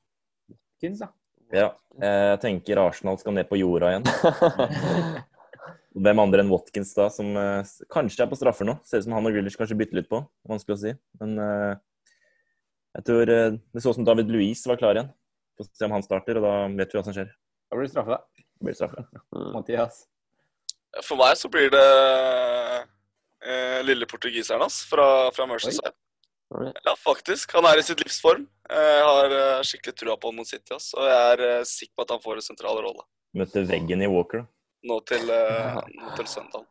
[0.50, 1.14] Watkins, ja.
[1.50, 1.70] Ja.
[1.98, 4.06] Jeg tenker Arsenal skal ned på jorda igjen.
[5.98, 8.76] Hvem andre enn Watkins da, som uh, kanskje er på straffer nå?
[8.86, 10.22] Ser ut som han og Grealish kanskje bytter litt på.
[10.50, 10.92] Vanskelig å si.
[11.22, 11.72] Men uh,
[13.00, 15.10] jeg tror uh, det så ut som David Louise var klar igjen.
[15.58, 17.32] Få se om han starter, og da vet vi hva som skjer.
[17.70, 18.46] Da blir du straffa, da.
[18.62, 19.06] Blir straffa.
[19.56, 20.04] Mathias.
[21.06, 21.82] For meg så blir det
[23.46, 25.92] eh, lille portugiseren hans fra, fra Merceside.
[26.82, 27.54] Ja, faktisk.
[27.54, 28.48] Han er i sitt livsform.
[28.48, 28.74] form.
[28.74, 30.74] Jeg har skikkelig trua på han mot City.
[30.74, 30.90] ass.
[30.98, 33.06] Og jeg er sikker på at han får en sentral rolle
[33.38, 34.48] Møtte veggen i Walker.
[34.48, 34.59] da.
[34.88, 36.66] Nå til, eh, nå til søndag.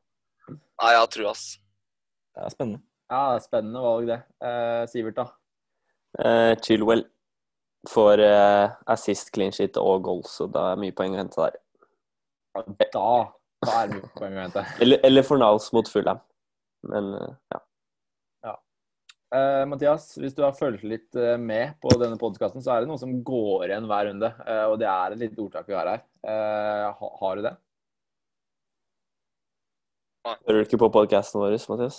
[0.48, 1.44] Nei, jeg har trua, ass.
[2.34, 2.82] Det er spennende.
[3.08, 4.18] Ja, det er spennende valg, det.
[4.44, 5.26] Eh, Sivert, da?
[6.24, 7.04] Eh, Chilwell
[7.88, 11.58] får eh, assist, clean sheet og goal, så det er mye poeng å hente der.
[12.94, 13.04] Da,
[13.64, 14.66] da er det mye poeng å hente.
[14.82, 16.20] Eller, eller Fornals mot Fulham.
[16.88, 17.62] Men eh, ja.
[19.28, 22.88] Uh, Mathias, hvis du har fulgt litt uh, med på denne podkasten, så er det
[22.88, 24.30] noe som går igjen hver runde.
[24.40, 26.04] Uh, og det er et lite ordtak vi har her.
[26.24, 27.52] Eh, ha, har du det?
[30.48, 31.98] Hører du ikke på podkasten vår, Mathias?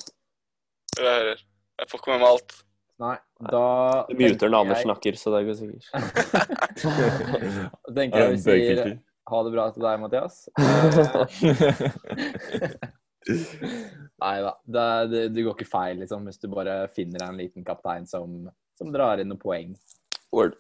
[0.98, 1.40] Jeg hører.
[1.80, 2.52] Jeg får ikke med meg alt.
[3.00, 3.16] Nei.
[3.50, 3.62] Da
[4.10, 5.86] Du muter når Anders jeg- snakker, så det går sikkert.
[7.88, 8.82] Da tenker jeg vi sier
[9.30, 10.36] ha det bra til deg, Mathias.
[14.20, 14.54] Nei da.
[14.66, 18.48] Det, det, det går ikke feil, liksom, hvis du bare finner en liten kaptein som,
[18.80, 19.76] som drar inn noen poeng.
[20.36, 20.54] Word.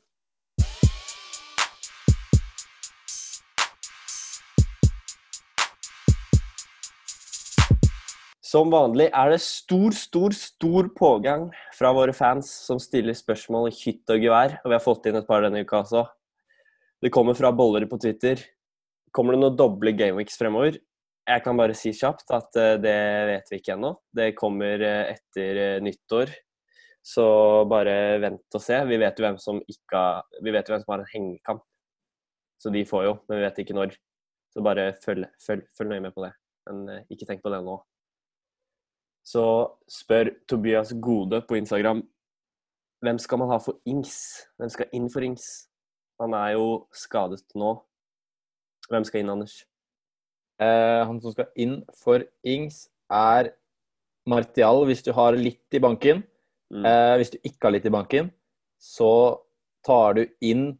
[8.50, 13.76] Som vanlig er det stor, stor, stor pågang fra våre fans som stiller spørsmål i
[13.76, 14.56] hytt og gevær.
[14.64, 16.06] Og vi har fått inn et par denne uka også.
[17.04, 18.42] Det kommer fra boller på Twitter.
[19.14, 20.80] Kommer det noen doble gameweeks fremover?
[21.30, 22.96] Jeg kan bare si kjapt at eh, det
[23.30, 23.92] vet vi ikke ennå.
[24.18, 26.34] Det kommer eh, etter eh, nyttår.
[27.06, 27.28] Så
[27.70, 28.80] bare vent og se.
[28.90, 31.64] Vi vet jo hvem som ikke har Vi vet jo hvem som har en hengekamp.
[32.60, 33.94] Så de får jo, men vi vet ikke når.
[34.50, 36.34] Så bare følg, følg, følg nøye med på det.
[36.66, 37.78] Men ikke tenk på det nå.
[39.30, 39.44] Så
[39.90, 42.02] spør Tobias Gode på Instagram
[43.04, 44.16] hvem skal man ha for Ings?
[44.60, 45.46] Hvem skal inn for Ings?
[46.20, 47.78] Han er jo skadet nå.
[48.92, 49.62] Hvem skal inn, Anders?
[50.60, 53.54] Eh, han som skal inn for Ings, er
[54.28, 56.26] Martial, hvis du har litt i banken.
[56.74, 56.84] Mm.
[56.86, 58.34] Eh, hvis du ikke har litt i banken,
[58.76, 59.40] så
[59.86, 60.72] tar du inn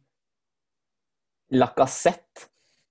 [1.56, 2.48] Lacassette.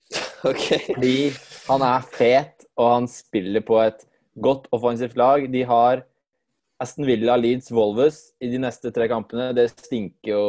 [0.39, 0.93] Okay.
[0.95, 1.33] Fordi
[1.67, 4.05] han er fet, og han spiller på et
[4.41, 5.45] godt offensivt lag.
[5.51, 6.03] De har
[6.79, 9.51] Aston Villa, Leeds, Volvus i de neste tre kampene.
[9.55, 10.43] Det stinker jo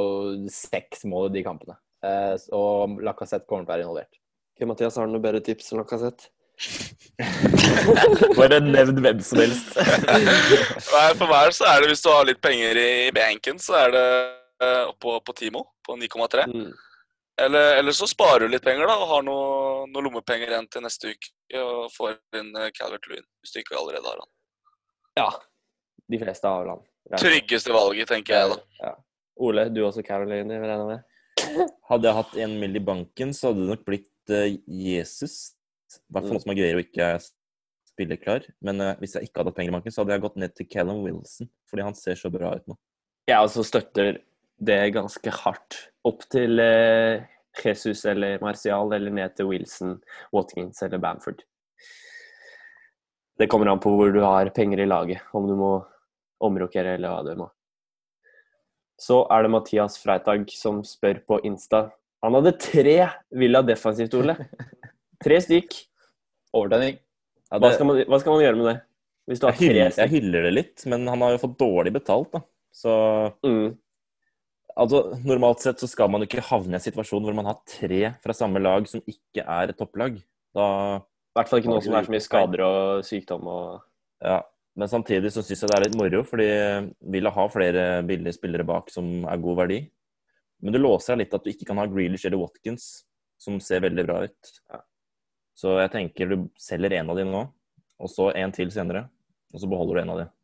[0.52, 1.76] seks mål i de kampene.
[2.06, 4.20] Eh, og Lacassette kommer til å være involvert.
[4.54, 6.30] Ok, Mathias, har du noe bedre tips enn Lacassette?
[8.38, 9.74] Bare nevn hvem som helst.
[10.94, 13.96] Nei, For meg så er det hvis du har litt penger i banken, så er
[13.96, 14.06] det
[14.62, 16.46] eh, oppå på Timo på 9,3.
[16.52, 16.70] Mm.
[17.40, 19.50] Eller, eller så sparer du litt penger da, og har noe,
[19.88, 21.30] noe lommepenger igjen til neste uke.
[21.60, 24.30] Og får inn eh, Calvert Lewin, hvis du ikke allerede har han.
[25.18, 25.28] Ja.
[26.10, 26.84] De fleste har vel han.
[27.18, 28.58] Tryggeste valget, tenker jeg da.
[28.84, 28.92] Ja.
[29.40, 31.70] Ole, du også Caroline, regner jeg med?
[31.88, 32.76] Hadde jeg hatt en mill.
[32.76, 35.56] i banken, så hadde det nok blitt eh, Jesus.
[35.96, 37.24] I hvert fall noe som Aguero ikke er
[37.88, 38.46] spilleklar.
[38.64, 40.54] Men eh, hvis jeg ikke hadde hatt penger i banken, så hadde jeg gått ned
[40.56, 41.50] til Callum Wilson.
[41.70, 42.76] Fordi han ser så bra ut nå.
[43.30, 44.20] Jeg også støtter
[44.60, 45.76] det ganske hardt.
[46.06, 47.22] Opp til eh,
[47.64, 49.96] Jesus eller Martial, eller ned til Wilson,
[50.32, 51.42] Watkins eller Bamford.
[53.40, 55.72] Det kommer an på hvor du har penger i laget, om du må
[56.44, 57.48] omrokere eller hva du må.
[59.00, 61.86] Så er det Mathias Freitag som spør på Insta.
[62.20, 62.96] Han hadde tre
[63.32, 64.36] Villa defensivt, Ole.
[65.24, 65.76] Tre stykk.
[66.56, 66.98] Overtenning.
[67.50, 68.76] Ja, Hva det, skal, man, hva skal man gjøre med det?
[69.30, 71.56] Hvis du har jeg, hyller, tre jeg hyller det litt, men han har jo fått
[71.60, 72.42] dårlig betalt, da.
[72.74, 72.92] Så
[73.46, 73.78] Mm.
[74.80, 78.14] Altså, normalt sett så skal man ikke havne i en situasjon hvor man har tre
[78.24, 80.18] fra samme lag som ikke er et topplag.
[80.56, 80.66] Da
[80.98, 83.86] I hvert fall ikke nå som det er så mye skader og sykdom og
[84.20, 84.42] Ja,
[84.76, 86.48] men samtidig så syns jeg det er litt moro, fordi
[87.12, 89.78] Villa har flere billige spillere bak som er god verdi.
[90.60, 93.06] Men det låser litt at du ikke kan ha Grealish eller Watkins,
[93.40, 94.52] som ser veldig bra ut.
[95.56, 97.46] Så jeg tenker du selger en av dem nå,
[98.00, 99.06] og så en til senere.
[99.54, 100.34] Og så beholder du en av dem.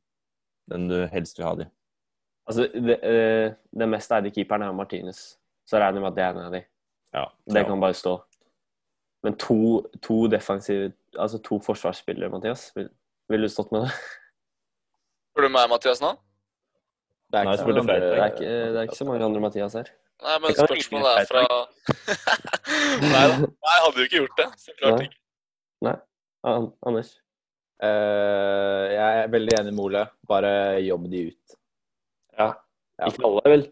[0.73, 1.69] Den du helst vil ha de.
[2.47, 5.37] Altså, det, eh, den mest eide keeperen er Martinez.
[5.67, 6.63] Så regner jeg med at det er en av de.
[7.15, 7.25] Ja.
[7.51, 8.17] Det kan bare stå.
[9.27, 9.57] Men to,
[10.03, 12.73] to defensive Altså to forsvarsspillere, Mathias.
[12.77, 13.93] Vil, du stått med det?
[15.33, 16.11] Spør du meg, Mathias, nå?
[17.33, 19.73] Det er Nei, mange Det er andre- ikke, det er ikke så mange andre Mathias
[19.79, 19.89] her.
[20.23, 21.43] Nei, men spørsmålet er fra
[23.15, 23.49] Nei da.
[23.49, 24.47] Jeg hadde jo ikke gjort det.
[24.61, 25.09] Så klart Nei.
[25.09, 25.97] ikke.
[26.47, 27.11] An Anders?
[27.83, 30.05] Uh, jeg er veldig enig med Ole.
[30.29, 30.53] Bare
[30.85, 31.57] jobb de ut.
[32.39, 32.53] Ja.
[32.97, 33.11] Ja.
[33.11, 33.67] Ikke alle, vel?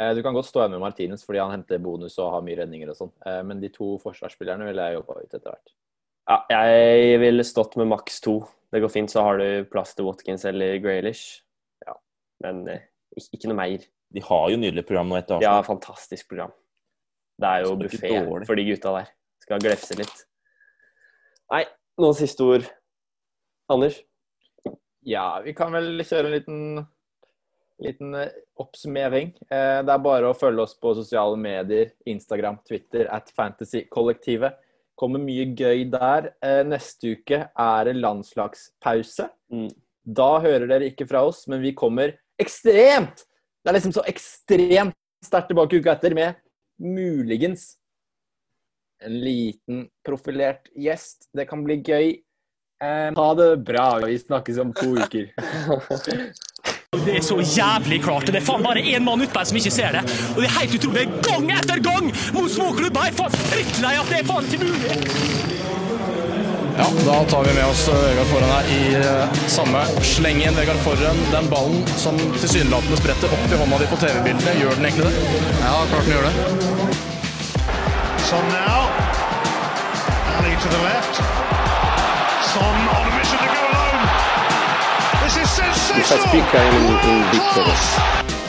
[0.00, 2.56] Eh, du kan godt stå igjen med Martinez fordi han henter bonus og har mye
[2.62, 3.12] redninger og sånn.
[3.26, 5.74] Eh, men de to forsvarsspillerne ville jeg jobba ut etter hvert.
[6.30, 8.38] Ja, jeg ville stått med maks to.
[8.70, 11.42] Det går fint, så har du plass til Watkins eller Graylish.
[11.86, 11.96] Ja.
[12.46, 13.86] Men eh, ikke, ikke noe mer.
[14.10, 16.54] De har jo nydelig program nå etter Ja, fantastisk program.
[17.40, 18.12] Det er jo buffé
[18.46, 19.10] for de gutta der.
[19.44, 20.24] Skal glefse litt.
[21.50, 21.64] Nei,
[21.98, 22.66] noen siste ord.
[23.70, 23.96] Anders?
[25.06, 26.58] Ja, vi kan vel kjøre en liten,
[27.84, 29.32] liten eh, oppsummering.
[29.50, 34.58] Eh, det er bare å følge oss på sosiale medier, Instagram, Twitter, at Fantasykollektivet.
[35.00, 36.32] Kommer mye gøy der.
[36.44, 39.30] Eh, neste uke er det landslagspause.
[39.52, 39.70] Mm.
[40.20, 43.26] Da hører dere ikke fra oss, men vi kommer ekstremt
[43.60, 46.38] Det er liksom så ekstremt sterkt tilbake uka etter med
[46.80, 47.74] muligens
[49.04, 51.28] en liten profilert gjest.
[51.36, 52.14] Det kan bli gøy.
[53.16, 53.86] Ha det bra.
[54.06, 55.32] Vi snakkes om to uker.
[56.90, 58.24] Det er så jævlig klart.
[58.26, 60.00] og Det er faen bare én mann utpå som ikke ser det.
[60.34, 61.04] Og det er helt utrolig.
[61.22, 63.04] Gang etter gang mot små klubber.
[63.06, 64.96] Jeg er faen drittlei at det er faen ikke mulig.
[66.80, 70.58] Ja, da tar vi med oss eh, Vegard Forhen her i eh, samme slengen.
[70.58, 74.90] Vegard Forhen, den ballen som tilsynelatende spretter opp i hånda di på TV-bildene, gjør den
[74.90, 75.14] egentlig det?
[75.62, 76.34] Ja, klart den gjør det.
[78.26, 78.90] Sånn now.
[80.40, 81.22] Ali to the left.
[82.50, 83.69] Son on a mission to go
[85.36, 85.42] alone.
[85.42, 86.00] This is sensational.
[86.00, 87.72] If I speak, I am in- in big trouble.
[87.72, 88.39] Class.